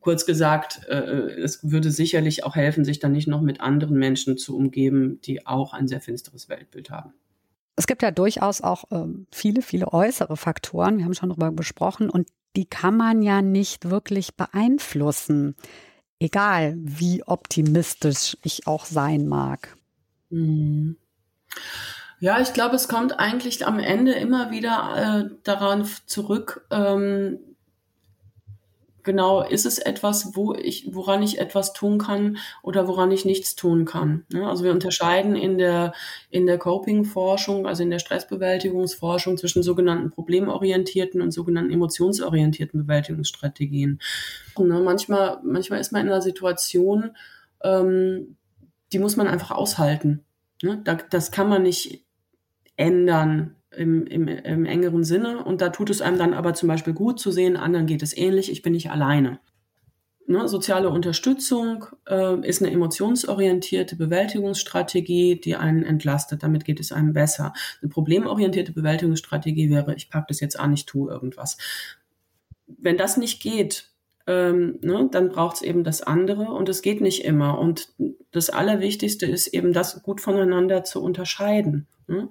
kurz 0.00 0.26
gesagt, 0.26 0.86
äh, 0.88 0.94
es 0.94 1.70
würde 1.70 1.90
sicherlich 1.90 2.44
auch 2.44 2.56
helfen, 2.56 2.84
sich 2.84 2.98
dann 2.98 3.12
nicht 3.12 3.28
noch 3.28 3.40
mit 3.40 3.60
anderen 3.60 3.98
Menschen 3.98 4.38
zu 4.38 4.56
umgeben, 4.56 5.20
die 5.22 5.46
auch 5.46 5.72
ein 5.72 5.88
sehr 5.88 6.00
finsteres 6.00 6.48
Weltbild 6.48 6.90
haben. 6.90 7.12
Es 7.76 7.86
gibt 7.86 8.02
ja 8.02 8.10
durchaus 8.10 8.60
auch 8.60 8.84
ähm, 8.90 9.26
viele, 9.30 9.62
viele 9.62 9.92
äußere 9.92 10.36
Faktoren. 10.36 10.98
Wir 10.98 11.04
haben 11.04 11.14
schon 11.14 11.28
darüber 11.28 11.52
gesprochen 11.52 12.10
und 12.10 12.28
die 12.56 12.64
kann 12.64 12.96
man 12.96 13.22
ja 13.22 13.40
nicht 13.40 13.90
wirklich 13.90 14.34
beeinflussen, 14.34 15.54
egal 16.18 16.74
wie 16.78 17.22
optimistisch 17.24 18.36
ich 18.42 18.66
auch 18.66 18.84
sein 18.84 19.28
mag. 19.28 19.76
Hm. 20.30 20.96
Ja, 22.20 22.40
ich 22.40 22.52
glaube, 22.52 22.74
es 22.74 22.88
kommt 22.88 23.20
eigentlich 23.20 23.64
am 23.64 23.78
Ende 23.78 24.12
immer 24.12 24.50
wieder 24.50 25.28
äh, 25.30 25.34
daran 25.44 25.88
zurück, 26.06 26.66
ähm, 26.70 27.38
genau, 29.08 29.42
ist 29.42 29.64
es 29.64 29.78
etwas, 29.78 30.36
wo 30.36 30.52
ich, 30.52 30.94
woran 30.94 31.22
ich 31.22 31.38
etwas 31.40 31.72
tun 31.72 31.96
kann 31.96 32.36
oder 32.62 32.86
woran 32.86 33.10
ich 33.10 33.24
nichts 33.24 33.56
tun 33.56 33.86
kann. 33.86 34.26
Ne? 34.30 34.46
Also 34.46 34.64
wir 34.64 34.70
unterscheiden 34.70 35.34
in 35.34 35.56
der, 35.56 35.94
in 36.28 36.44
der 36.44 36.58
Coping-Forschung, 36.58 37.66
also 37.66 37.82
in 37.82 37.88
der 37.88 38.00
Stressbewältigungsforschung 38.00 39.38
zwischen 39.38 39.62
sogenannten 39.62 40.10
problemorientierten 40.10 41.22
und 41.22 41.30
sogenannten 41.30 41.72
emotionsorientierten 41.72 42.82
Bewältigungsstrategien. 42.82 43.98
Ne? 44.58 44.80
Manchmal, 44.80 45.38
manchmal 45.42 45.80
ist 45.80 45.90
man 45.90 46.02
in 46.02 46.08
einer 46.08 46.20
Situation, 46.20 47.16
ähm, 47.64 48.36
die 48.92 48.98
muss 48.98 49.16
man 49.16 49.26
einfach 49.26 49.52
aushalten. 49.52 50.22
Ne? 50.62 50.84
das 51.08 51.30
kann 51.30 51.48
man 51.48 51.62
nicht 51.62 52.04
ändern 52.76 53.56
im, 53.78 54.06
im, 54.06 54.28
im 54.28 54.64
engeren 54.66 55.04
Sinne. 55.04 55.44
Und 55.44 55.60
da 55.60 55.70
tut 55.70 55.90
es 55.90 56.02
einem 56.02 56.18
dann 56.18 56.34
aber 56.34 56.54
zum 56.54 56.68
Beispiel 56.68 56.92
gut 56.92 57.20
zu 57.20 57.30
sehen, 57.30 57.56
anderen 57.56 57.86
geht 57.86 58.02
es 58.02 58.16
ähnlich, 58.16 58.50
ich 58.50 58.62
bin 58.62 58.72
nicht 58.72 58.90
alleine. 58.90 59.38
Ne, 60.26 60.46
soziale 60.46 60.90
Unterstützung 60.90 61.86
äh, 62.06 62.46
ist 62.46 62.60
eine 62.60 62.70
emotionsorientierte 62.70 63.96
Bewältigungsstrategie, 63.96 65.40
die 65.40 65.56
einen 65.56 65.84
entlastet. 65.84 66.42
Damit 66.42 66.66
geht 66.66 66.80
es 66.80 66.92
einem 66.92 67.14
besser. 67.14 67.54
Eine 67.80 67.88
problemorientierte 67.88 68.72
Bewältigungsstrategie 68.72 69.70
wäre, 69.70 69.94
ich 69.94 70.10
packe 70.10 70.26
das 70.28 70.40
jetzt 70.40 70.60
an, 70.60 70.74
ich 70.74 70.84
tue 70.84 71.10
irgendwas. 71.10 71.56
Wenn 72.66 72.98
das 72.98 73.16
nicht 73.16 73.40
geht, 73.40 73.88
ähm, 74.26 74.78
ne, 74.82 75.08
dann 75.10 75.30
braucht 75.30 75.56
es 75.56 75.62
eben 75.62 75.82
das 75.82 76.02
andere 76.02 76.52
und 76.52 76.68
es 76.68 76.82
geht 76.82 77.00
nicht 77.00 77.24
immer. 77.24 77.58
Und 77.58 77.94
das 78.30 78.50
Allerwichtigste 78.50 79.24
ist 79.24 79.46
eben, 79.46 79.72
das 79.72 80.02
gut 80.02 80.20
voneinander 80.20 80.84
zu 80.84 81.02
unterscheiden. 81.02 81.86
Ne? 82.06 82.28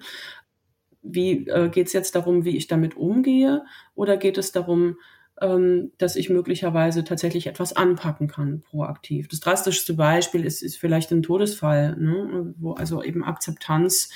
Wie 1.14 1.48
äh, 1.48 1.70
geht 1.70 1.88
es 1.88 1.94
jetzt 1.94 2.16
darum, 2.16 2.46
wie 2.46 2.58
ich 2.58 2.68
damit 2.68 2.98
umgehe, 2.98 3.64
oder 3.96 4.18
geht 4.18 4.38
es 4.38 4.52
darum, 4.52 4.98
ähm, 5.42 5.92
dass 5.98 6.16
ich 6.16 6.30
möglicherweise 6.30 7.04
tatsächlich 7.04 7.48
etwas 7.48 7.74
anpacken 7.74 8.28
kann, 8.28 8.62
proaktiv. 8.62 9.28
Das 9.28 9.40
drastischste 9.40 9.94
Beispiel 9.94 10.46
ist, 10.46 10.64
ist 10.64 10.78
vielleicht 10.78 11.12
ein 11.12 11.24
Todesfall, 11.24 11.96
ne, 11.98 12.54
wo 12.58 12.74
also 12.74 13.04
eben 13.04 13.24
Akzeptanz 13.24 14.10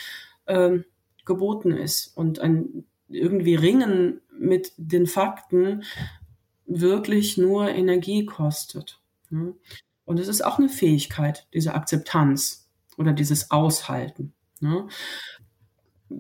äh, 0.46 0.80
geboten 1.26 1.72
ist 1.72 2.08
und 2.18 2.40
ein 2.40 2.86
irgendwie 3.08 3.56
Ringen 3.56 4.22
mit 4.38 4.74
den 4.78 5.06
Fakten 5.06 5.84
wirklich 6.66 7.38
nur 7.38 7.70
Energie 7.70 8.26
kostet. 8.26 9.00
Ne? 9.30 9.54
Und 10.06 10.20
es 10.20 10.28
ist 10.28 10.44
auch 10.44 10.58
eine 10.58 10.70
Fähigkeit, 10.70 11.48
diese 11.54 11.74
Akzeptanz 11.76 12.70
oder 12.98 13.14
dieses 13.14 13.52
Aushalten. 13.52 14.34
Ne? 14.60 14.88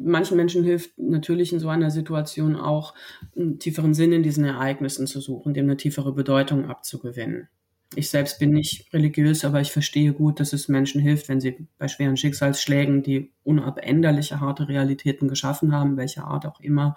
Manchen 0.04 0.38
Menschen 0.38 0.63
hilft 0.63 0.97
natürlich 0.97 1.54
in 1.54 1.60
so 1.60 1.69
einer 1.69 1.91
Situation 1.91 2.56
auch, 2.56 2.93
einen 3.36 3.60
tieferen 3.60 3.93
Sinn 3.93 4.12
in 4.13 4.23
diesen 4.23 4.45
Ereignissen 4.45 5.08
zu 5.08 5.21
suchen, 5.21 5.54
dem 5.54 5.65
eine 5.65 5.77
tiefere 5.77 6.13
Bedeutung 6.13 6.65
abzugewinnen. 6.65 7.49
Ich 7.95 8.10
selbst 8.10 8.39
bin 8.39 8.51
nicht 8.51 8.93
religiös, 8.93 9.43
aber 9.43 9.60
ich 9.60 9.71
verstehe 9.71 10.13
gut, 10.13 10.39
dass 10.39 10.54
es 10.54 10.69
Menschen 10.69 11.01
hilft, 11.01 11.27
wenn 11.27 11.41
sie 11.41 11.67
bei 11.77 11.89
schweren 11.89 12.15
Schicksalsschlägen, 12.15 13.04
die 13.04 13.34
unabänderliche 13.43 14.39
harte 14.39 14.69
Realitäten 14.69 15.27
geschaffen 15.27 15.73
haben, 15.73 15.97
welcher 15.97 16.23
Art 16.23 16.45
auch 16.45 16.62
immer, 16.62 16.95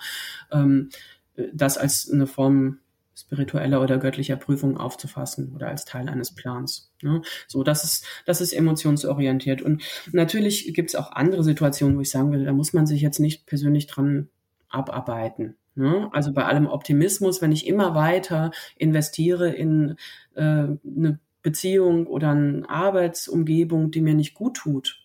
ähm, 0.53 0.91
das 1.53 1.79
als 1.79 2.09
eine 2.09 2.29
Form 2.29 2.79
spiritueller 3.17 3.81
oder 3.81 3.99
göttlicher 3.99 4.37
Prüfung 4.37 4.77
aufzufassen 4.77 5.53
oder 5.55 5.69
als 5.69 5.85
Teil 5.85 6.09
eines 6.09 6.35
Plans. 6.35 6.93
Ne? 7.03 7.23
So, 7.47 7.63
das 7.63 7.85
ist, 7.85 8.07
das 8.27 8.41
ist 8.41 8.53
emotionsorientiert. 8.53 9.63
Und 9.63 9.83
natürlich 10.13 10.75
gibt 10.75 10.91
es 10.91 10.97
auch 10.97 11.13
andere 11.13 11.45
Situationen, 11.45 11.97
wo 11.97 12.01
ich 12.01 12.11
sagen 12.11 12.33
will, 12.33 12.45
da 12.45 12.53
muss 12.53 12.73
man 12.73 12.87
sich 12.87 13.01
jetzt 13.01 13.21
nicht 13.21 13.47
persönlich 13.47 13.87
dran 13.87 14.29
abarbeiten. 14.69 15.57
Ne? 15.77 16.09
Also 16.13 16.33
bei 16.33 16.45
allem 16.45 16.67
Optimismus, 16.67 17.43
wenn 17.43 17.53
ich 17.53 17.67
immer 17.67 17.95
weiter 17.95 18.51
investiere 18.77 19.51
in 19.51 19.97
äh, 20.35 20.41
eine 20.41 21.19
Beziehung 21.43 22.07
oder 22.07 22.31
eine 22.31 22.69
Arbeitsumgebung, 22.69 23.91
die 23.91 24.01
mir 24.01 24.15
nicht 24.15 24.35
gut 24.35 24.57
tut, 24.57 25.01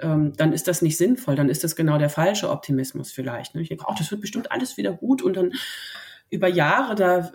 ähm, 0.00 0.32
dann 0.36 0.52
ist 0.52 0.68
das 0.68 0.82
nicht 0.82 0.96
sinnvoll, 0.96 1.36
dann 1.36 1.48
ist 1.48 1.64
das 1.64 1.76
genau 1.76 1.98
der 1.98 2.10
falsche 2.10 2.50
Optimismus 2.50 3.12
vielleicht. 3.12 3.54
Ne? 3.54 3.62
Ich 3.62 3.68
denke, 3.68 3.84
oh, 3.88 3.94
das 3.96 4.10
wird 4.10 4.20
bestimmt 4.20 4.52
alles 4.52 4.76
wieder 4.76 4.92
gut 4.92 5.22
und 5.22 5.36
dann 5.36 5.52
über 6.30 6.48
Jahre 6.48 6.94
da 6.94 7.30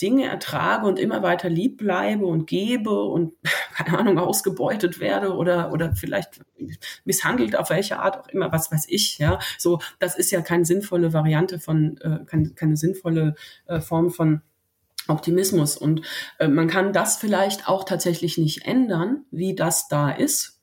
Dinge 0.00 0.26
ertrage 0.26 0.86
und 0.86 0.98
immer 0.98 1.22
weiter 1.22 1.48
lieb 1.48 1.78
bleibe 1.78 2.26
und 2.26 2.46
gebe 2.46 3.04
und 3.04 3.34
keine 3.74 3.98
Ahnung 3.98 4.18
ausgebeutet 4.18 4.98
werde 4.98 5.34
oder 5.34 5.72
oder 5.72 5.94
vielleicht 5.94 6.40
misshandelt 7.04 7.56
auf 7.56 7.70
welche 7.70 7.98
Art 7.98 8.18
auch 8.18 8.28
immer 8.28 8.50
was 8.52 8.72
weiß 8.72 8.86
ich 8.88 9.18
ja. 9.18 9.38
So 9.58 9.80
das 9.98 10.16
ist 10.16 10.30
ja 10.30 10.40
keine 10.40 10.64
sinnvolle 10.64 11.12
Variante 11.12 11.58
von 11.58 11.98
äh, 11.98 12.24
keine, 12.26 12.50
keine 12.50 12.76
sinnvolle 12.76 13.34
äh, 13.66 13.80
Form 13.80 14.10
von 14.10 14.42
Optimismus. 15.08 15.76
Und 15.76 16.02
äh, 16.38 16.48
man 16.48 16.68
kann 16.68 16.92
das 16.92 17.16
vielleicht 17.16 17.68
auch 17.68 17.84
tatsächlich 17.84 18.38
nicht 18.38 18.66
ändern 18.66 19.24
wie 19.30 19.54
das 19.54 19.88
da 19.88 20.10
ist. 20.10 20.62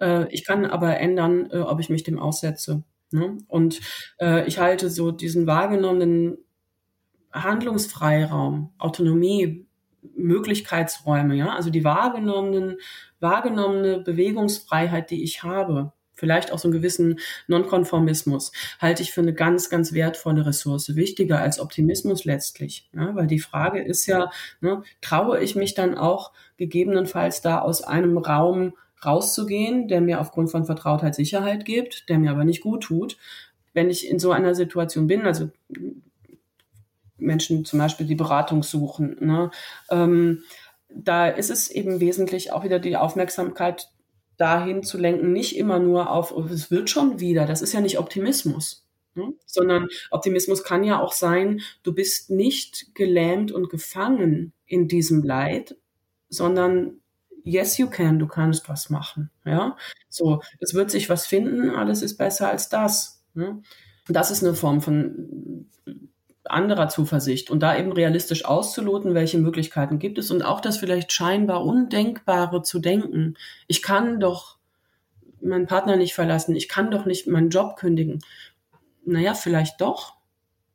Äh, 0.00 0.32
ich 0.32 0.44
kann 0.44 0.64
aber 0.66 0.98
ändern 0.98 1.50
äh, 1.50 1.58
ob 1.58 1.80
ich 1.80 1.90
mich 1.90 2.04
dem 2.04 2.18
aussetze 2.18 2.84
ne? 3.10 3.38
und 3.48 3.80
äh, 4.20 4.46
ich 4.46 4.58
halte 4.58 4.90
so 4.90 5.10
diesen 5.10 5.46
wahrgenommenen 5.46 6.38
Handlungsfreiraum, 7.32 8.72
Autonomie 8.78 9.66
Möglichkeitsräume, 10.16 11.34
ja, 11.34 11.54
also 11.54 11.70
die 11.70 11.84
wahrgenommenen, 11.84 12.78
wahrgenommene 13.20 14.00
Bewegungsfreiheit, 14.00 15.10
die 15.10 15.22
ich 15.22 15.42
habe, 15.42 15.92
vielleicht 16.14 16.52
auch 16.52 16.58
so 16.58 16.68
einen 16.68 16.74
gewissen 16.74 17.18
Nonkonformismus, 17.48 18.52
halte 18.78 19.02
ich 19.02 19.12
für 19.12 19.22
eine 19.22 19.34
ganz, 19.34 19.70
ganz 19.70 19.92
wertvolle 19.92 20.46
Ressource, 20.46 20.94
wichtiger 20.96 21.40
als 21.40 21.58
Optimismus 21.58 22.24
letztlich. 22.24 22.88
Ja, 22.94 23.14
weil 23.14 23.26
die 23.26 23.40
Frage 23.40 23.82
ist 23.82 24.06
ja, 24.06 24.30
ne, 24.60 24.82
traue 25.00 25.40
ich 25.40 25.56
mich 25.56 25.74
dann 25.74 25.96
auch 25.96 26.32
gegebenenfalls 26.56 27.40
da 27.40 27.60
aus 27.60 27.82
einem 27.82 28.18
Raum 28.18 28.74
rauszugehen, 29.04 29.88
der 29.88 30.02
mir 30.02 30.20
aufgrund 30.20 30.50
von 30.50 30.66
Vertrautheit 30.66 31.14
Sicherheit 31.14 31.64
gibt, 31.64 32.08
der 32.10 32.18
mir 32.18 32.30
aber 32.30 32.44
nicht 32.44 32.60
gut 32.60 32.82
tut, 32.82 33.16
wenn 33.72 33.88
ich 33.88 34.06
in 34.08 34.18
so 34.18 34.30
einer 34.32 34.54
Situation 34.54 35.06
bin, 35.06 35.22
also 35.22 35.50
Menschen 37.20 37.64
zum 37.64 37.78
Beispiel 37.78 38.06
die 38.06 38.14
Beratung 38.14 38.62
suchen, 38.62 39.16
ne, 39.20 39.50
ähm, 39.90 40.42
da 40.92 41.28
ist 41.28 41.50
es 41.50 41.70
eben 41.70 42.00
wesentlich 42.00 42.52
auch 42.52 42.64
wieder 42.64 42.78
die 42.78 42.96
Aufmerksamkeit 42.96 43.88
dahin 44.36 44.82
zu 44.82 44.98
lenken, 44.98 45.32
nicht 45.32 45.56
immer 45.56 45.78
nur 45.78 46.10
auf, 46.10 46.32
oh, 46.32 46.44
es 46.44 46.70
wird 46.70 46.90
schon 46.90 47.20
wieder, 47.20 47.46
das 47.46 47.62
ist 47.62 47.72
ja 47.72 47.80
nicht 47.80 47.98
Optimismus. 47.98 48.86
Ne? 49.14 49.34
Sondern 49.44 49.88
Optimismus 50.10 50.64
kann 50.64 50.84
ja 50.84 51.00
auch 51.00 51.12
sein, 51.12 51.60
du 51.82 51.92
bist 51.92 52.30
nicht 52.30 52.94
gelähmt 52.94 53.52
und 53.52 53.68
gefangen 53.68 54.52
in 54.66 54.88
diesem 54.88 55.22
Leid, 55.22 55.76
sondern 56.28 57.00
yes, 57.44 57.78
you 57.78 57.88
can, 57.88 58.18
du 58.18 58.26
kannst 58.26 58.68
was 58.68 58.88
machen. 58.88 59.30
Ja, 59.44 59.76
so, 60.08 60.42
es 60.58 60.74
wird 60.74 60.90
sich 60.90 61.08
was 61.10 61.26
finden, 61.26 61.70
alles 61.70 62.02
ist 62.02 62.16
besser 62.16 62.48
als 62.48 62.68
das. 62.68 63.22
Ne? 63.34 63.62
Das 64.08 64.30
ist 64.30 64.42
eine 64.42 64.54
Form 64.54 64.80
von 64.80 65.68
anderer 66.44 66.88
Zuversicht 66.88 67.50
und 67.50 67.60
da 67.60 67.76
eben 67.76 67.92
realistisch 67.92 68.44
auszuloten, 68.44 69.14
welche 69.14 69.38
Möglichkeiten 69.38 69.98
gibt 69.98 70.18
es 70.18 70.30
und 70.30 70.42
auch 70.42 70.60
das 70.60 70.78
vielleicht 70.78 71.12
scheinbar 71.12 71.64
Undenkbare 71.64 72.62
zu 72.62 72.78
denken. 72.78 73.36
Ich 73.66 73.82
kann 73.82 74.20
doch 74.20 74.58
meinen 75.42 75.66
Partner 75.66 75.96
nicht 75.96 76.14
verlassen, 76.14 76.56
ich 76.56 76.68
kann 76.68 76.90
doch 76.90 77.04
nicht 77.04 77.26
meinen 77.26 77.50
Job 77.50 77.76
kündigen. 77.76 78.20
Naja, 79.04 79.34
vielleicht 79.34 79.80
doch. 79.80 80.14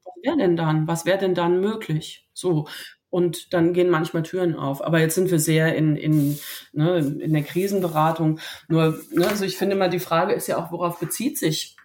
Was 0.03 0.15
wäre 0.23 0.37
denn 0.37 0.55
dann? 0.55 0.87
Was 0.87 1.05
wäre 1.05 1.17
denn 1.17 1.35
dann 1.35 1.59
möglich? 1.59 2.27
So. 2.33 2.67
Und 3.09 3.53
dann 3.53 3.73
gehen 3.73 3.89
manchmal 3.89 4.23
Türen 4.23 4.55
auf. 4.55 4.83
Aber 4.83 4.99
jetzt 4.99 5.15
sind 5.15 5.31
wir 5.31 5.39
sehr 5.39 5.75
in, 5.75 5.95
in, 5.95 6.37
ne, 6.73 6.97
in 6.97 7.31
der 7.31 7.43
Krisenberatung. 7.43 8.39
Nur, 8.67 8.99
ne, 9.11 9.27
also 9.27 9.45
ich 9.45 9.57
finde 9.57 9.75
mal, 9.75 9.89
die 9.89 9.99
Frage 9.99 10.33
ist 10.33 10.47
ja 10.47 10.57
auch, 10.57 10.71
worauf 10.71 10.99
bezieht 10.99 11.37
sich 11.37 11.77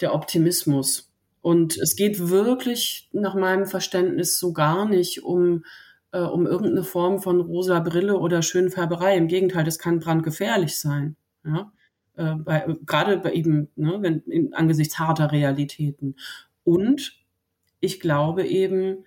der 0.00 0.14
Optimismus? 0.14 1.07
Und 1.40 1.76
es 1.76 1.96
geht 1.96 2.28
wirklich 2.30 3.08
nach 3.12 3.34
meinem 3.34 3.66
Verständnis 3.66 4.38
so 4.38 4.52
gar 4.52 4.88
nicht 4.88 5.22
um, 5.22 5.64
äh, 6.12 6.20
um 6.20 6.46
irgendeine 6.46 6.84
Form 6.84 7.20
von 7.20 7.40
rosa 7.40 7.80
Brille 7.80 8.18
oder 8.18 8.42
Schönfärberei. 8.42 9.16
Im 9.16 9.28
Gegenteil, 9.28 9.64
das 9.64 9.78
kann 9.78 10.00
brandgefährlich 10.00 10.78
sein. 10.78 11.16
Ja? 11.44 11.72
Äh, 12.16 12.34
bei, 12.34 12.76
gerade 12.84 13.18
bei 13.18 13.32
eben, 13.32 13.68
ne, 13.76 13.98
wenn, 14.00 14.20
in, 14.22 14.52
angesichts 14.54 14.98
harter 14.98 15.32
Realitäten. 15.32 16.16
Und 16.64 17.18
ich 17.80 18.00
glaube 18.00 18.46
eben, 18.46 19.04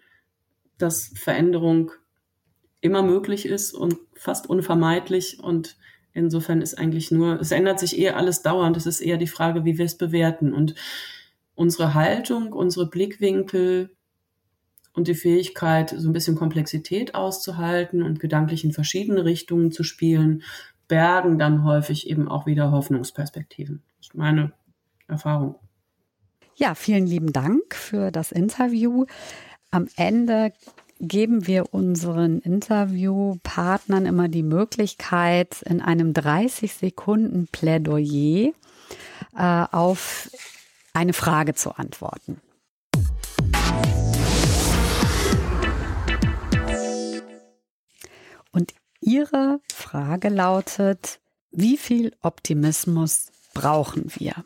dass 0.77 1.11
Veränderung 1.15 1.91
immer 2.79 3.03
möglich 3.03 3.45
ist 3.45 3.73
und 3.73 3.97
fast 4.15 4.49
unvermeidlich 4.49 5.39
und 5.39 5.77
insofern 6.13 6.61
ist 6.61 6.77
eigentlich 6.77 7.11
nur, 7.11 7.39
es 7.39 7.51
ändert 7.51 7.79
sich 7.79 7.97
eher 7.97 8.17
alles 8.17 8.41
dauernd. 8.41 8.75
Es 8.77 8.85
ist 8.85 9.01
eher 9.01 9.17
die 9.17 9.27
Frage, 9.27 9.65
wie 9.65 9.77
wir 9.77 9.85
es 9.85 9.97
bewerten. 9.97 10.53
Und 10.53 10.75
unsere 11.61 11.93
Haltung, 11.93 12.53
unsere 12.53 12.87
Blickwinkel 12.87 13.95
und 14.93 15.07
die 15.07 15.13
Fähigkeit, 15.13 15.93
so 15.95 16.09
ein 16.09 16.13
bisschen 16.13 16.35
Komplexität 16.35 17.13
auszuhalten 17.13 18.01
und 18.01 18.19
gedanklich 18.19 18.63
in 18.63 18.73
verschiedene 18.73 19.25
Richtungen 19.25 19.71
zu 19.71 19.83
spielen, 19.83 20.41
bergen 20.87 21.37
dann 21.37 21.63
häufig 21.63 22.09
eben 22.09 22.27
auch 22.27 22.47
wieder 22.47 22.71
Hoffnungsperspektiven. 22.71 23.83
Das 23.99 24.07
ist 24.07 24.15
meine 24.15 24.53
Erfahrung. 25.07 25.55
Ja, 26.55 26.73
vielen 26.73 27.05
lieben 27.05 27.31
Dank 27.31 27.75
für 27.75 28.09
das 28.09 28.31
Interview. 28.31 29.05
Am 29.69 29.87
Ende 29.95 30.53
geben 30.99 31.45
wir 31.45 31.75
unseren 31.75 32.39
Interviewpartnern 32.39 34.07
immer 34.07 34.29
die 34.29 34.43
Möglichkeit, 34.43 35.61
in 35.61 35.79
einem 35.79 36.13
30 36.13 36.73
Sekunden 36.73 37.47
Plädoyer 37.51 38.51
äh, 39.37 39.65
auf 39.71 40.31
eine 40.93 41.13
Frage 41.13 41.53
zu 41.53 41.71
antworten. 41.75 42.41
Und 48.51 48.73
Ihre 48.99 49.59
Frage 49.73 50.29
lautet, 50.29 51.19
wie 51.51 51.77
viel 51.77 52.13
Optimismus 52.21 53.31
brauchen 53.53 54.11
wir? 54.15 54.45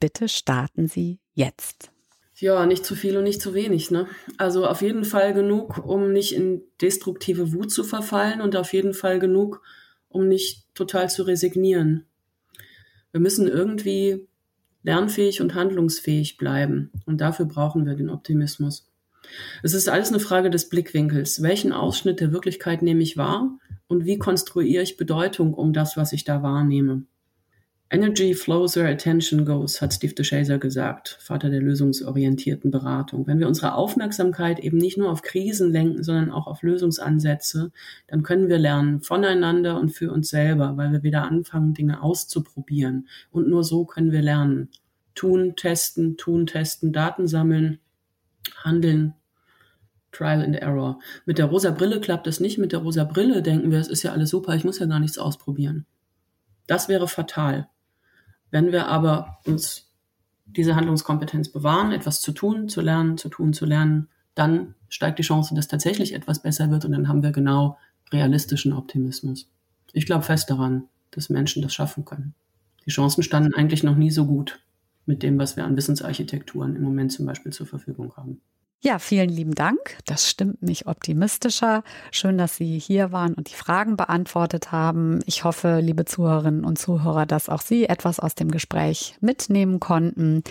Bitte 0.00 0.28
starten 0.28 0.88
Sie 0.88 1.18
jetzt. 1.34 1.90
Ja, 2.38 2.66
nicht 2.66 2.84
zu 2.84 2.94
viel 2.94 3.16
und 3.16 3.24
nicht 3.24 3.40
zu 3.40 3.54
wenig. 3.54 3.90
Ne? 3.90 4.06
Also 4.36 4.66
auf 4.66 4.82
jeden 4.82 5.04
Fall 5.04 5.32
genug, 5.32 5.78
um 5.78 6.12
nicht 6.12 6.34
in 6.34 6.62
destruktive 6.82 7.52
Wut 7.54 7.70
zu 7.72 7.82
verfallen 7.82 8.42
und 8.42 8.56
auf 8.56 8.74
jeden 8.74 8.92
Fall 8.92 9.18
genug, 9.18 9.62
um 10.08 10.28
nicht 10.28 10.66
total 10.74 11.08
zu 11.08 11.22
resignieren. 11.22 12.04
Wir 13.12 13.20
müssen 13.20 13.48
irgendwie 13.48 14.28
lernfähig 14.86 15.40
und 15.42 15.54
handlungsfähig 15.54 16.38
bleiben. 16.38 16.92
Und 17.04 17.20
dafür 17.20 17.44
brauchen 17.44 17.84
wir 17.84 17.94
den 17.94 18.08
Optimismus. 18.08 18.88
Es 19.64 19.74
ist 19.74 19.88
alles 19.88 20.10
eine 20.10 20.20
Frage 20.20 20.48
des 20.48 20.68
Blickwinkels. 20.68 21.42
Welchen 21.42 21.72
Ausschnitt 21.72 22.20
der 22.20 22.32
Wirklichkeit 22.32 22.82
nehme 22.82 23.02
ich 23.02 23.16
wahr 23.16 23.58
und 23.88 24.04
wie 24.04 24.18
konstruiere 24.18 24.84
ich 24.84 24.96
Bedeutung 24.96 25.54
um 25.54 25.72
das, 25.72 25.96
was 25.96 26.12
ich 26.12 26.22
da 26.22 26.42
wahrnehme? 26.44 27.02
Energy 27.88 28.34
flows 28.34 28.74
where 28.74 28.88
attention 28.88 29.44
goes, 29.44 29.80
hat 29.80 29.94
Steve 29.94 30.12
DeShazer 30.12 30.58
gesagt, 30.58 31.18
Vater 31.20 31.50
der 31.50 31.60
lösungsorientierten 31.60 32.72
Beratung. 32.72 33.28
Wenn 33.28 33.38
wir 33.38 33.46
unsere 33.46 33.76
Aufmerksamkeit 33.76 34.58
eben 34.58 34.76
nicht 34.76 34.98
nur 34.98 35.08
auf 35.08 35.22
Krisen 35.22 35.70
lenken, 35.70 36.02
sondern 36.02 36.32
auch 36.32 36.48
auf 36.48 36.62
Lösungsansätze, 36.62 37.70
dann 38.08 38.24
können 38.24 38.48
wir 38.48 38.58
lernen 38.58 39.02
voneinander 39.02 39.78
und 39.78 39.90
für 39.90 40.10
uns 40.10 40.30
selber, 40.30 40.76
weil 40.76 40.90
wir 40.90 41.04
wieder 41.04 41.22
anfangen, 41.22 41.74
Dinge 41.74 42.02
auszuprobieren. 42.02 43.06
Und 43.30 43.48
nur 43.48 43.62
so 43.62 43.84
können 43.84 44.10
wir 44.10 44.22
lernen. 44.22 44.68
Tun, 45.14 45.54
testen, 45.54 46.16
tun, 46.16 46.46
testen, 46.46 46.92
Daten 46.92 47.28
sammeln, 47.28 47.78
handeln, 48.64 49.14
Trial 50.10 50.42
and 50.42 50.56
Error. 50.56 50.98
Mit 51.24 51.38
der 51.38 51.46
rosa 51.46 51.70
Brille 51.70 52.00
klappt 52.00 52.26
es 52.26 52.40
nicht. 52.40 52.58
Mit 52.58 52.72
der 52.72 52.80
rosa 52.80 53.04
Brille 53.04 53.42
denken 53.42 53.70
wir, 53.70 53.78
es 53.78 53.88
ist 53.88 54.02
ja 54.02 54.10
alles 54.10 54.30
super, 54.30 54.56
ich 54.56 54.64
muss 54.64 54.80
ja 54.80 54.86
gar 54.86 54.98
nichts 54.98 55.18
ausprobieren. 55.18 55.86
Das 56.66 56.88
wäre 56.88 57.06
fatal. 57.06 57.68
Wenn 58.50 58.72
wir 58.72 58.86
aber 58.86 59.38
uns 59.46 59.90
diese 60.44 60.76
Handlungskompetenz 60.76 61.50
bewahren, 61.50 61.92
etwas 61.92 62.20
zu 62.20 62.32
tun, 62.32 62.68
zu 62.68 62.80
lernen, 62.80 63.18
zu 63.18 63.28
tun, 63.28 63.52
zu 63.52 63.66
lernen, 63.66 64.08
dann 64.34 64.74
steigt 64.88 65.18
die 65.18 65.24
Chance, 65.24 65.54
dass 65.54 65.68
tatsächlich 65.68 66.14
etwas 66.14 66.42
besser 66.42 66.70
wird 66.70 66.84
und 66.84 66.92
dann 66.92 67.08
haben 67.08 67.22
wir 67.22 67.32
genau 67.32 67.78
realistischen 68.12 68.72
Optimismus. 68.72 69.50
Ich 69.92 70.06
glaube 70.06 70.24
fest 70.24 70.50
daran, 70.50 70.84
dass 71.10 71.30
Menschen 71.30 71.62
das 71.62 71.74
schaffen 71.74 72.04
können. 72.04 72.34
Die 72.84 72.90
Chancen 72.90 73.22
standen 73.22 73.54
eigentlich 73.54 73.82
noch 73.82 73.96
nie 73.96 74.10
so 74.10 74.26
gut 74.26 74.60
mit 75.06 75.22
dem, 75.22 75.38
was 75.38 75.56
wir 75.56 75.64
an 75.64 75.76
Wissensarchitekturen 75.76 76.76
im 76.76 76.82
Moment 76.82 77.12
zum 77.12 77.26
Beispiel 77.26 77.52
zur 77.52 77.66
Verfügung 77.66 78.16
haben. 78.16 78.40
Ja, 78.82 78.98
vielen 78.98 79.30
lieben 79.30 79.54
Dank. 79.54 79.98
Das 80.04 80.28
stimmt 80.28 80.62
mich 80.62 80.86
optimistischer. 80.86 81.82
Schön, 82.12 82.36
dass 82.36 82.56
Sie 82.56 82.78
hier 82.78 83.10
waren 83.10 83.34
und 83.34 83.50
die 83.50 83.54
Fragen 83.54 83.96
beantwortet 83.96 84.70
haben. 84.70 85.20
Ich 85.24 85.44
hoffe, 85.44 85.80
liebe 85.80 86.04
Zuhörerinnen 86.04 86.64
und 86.64 86.78
Zuhörer, 86.78 87.24
dass 87.24 87.48
auch 87.48 87.62
Sie 87.62 87.88
etwas 87.88 88.20
aus 88.20 88.34
dem 88.34 88.50
Gespräch 88.50 89.16
mitnehmen 89.20 89.80
konnten. 89.80 90.44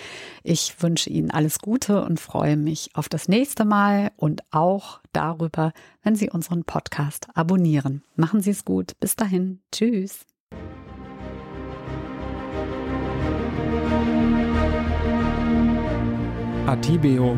Ich 0.43 0.81
wünsche 0.81 1.09
Ihnen 1.09 1.29
alles 1.29 1.59
Gute 1.59 2.03
und 2.03 2.19
freue 2.19 2.57
mich 2.57 2.89
auf 2.95 3.09
das 3.09 3.27
nächste 3.27 3.63
Mal 3.63 4.11
und 4.17 4.43
auch 4.51 5.01
darüber, 5.13 5.71
wenn 6.01 6.15
Sie 6.15 6.29
unseren 6.29 6.63
Podcast 6.63 7.27
abonnieren. 7.35 8.03
Machen 8.15 8.41
Sie 8.41 8.51
es 8.51 8.65
gut. 8.65 8.99
Bis 8.99 9.15
dahin. 9.15 9.61
Tschüss. 9.71 10.25
Atibeo 16.65 17.37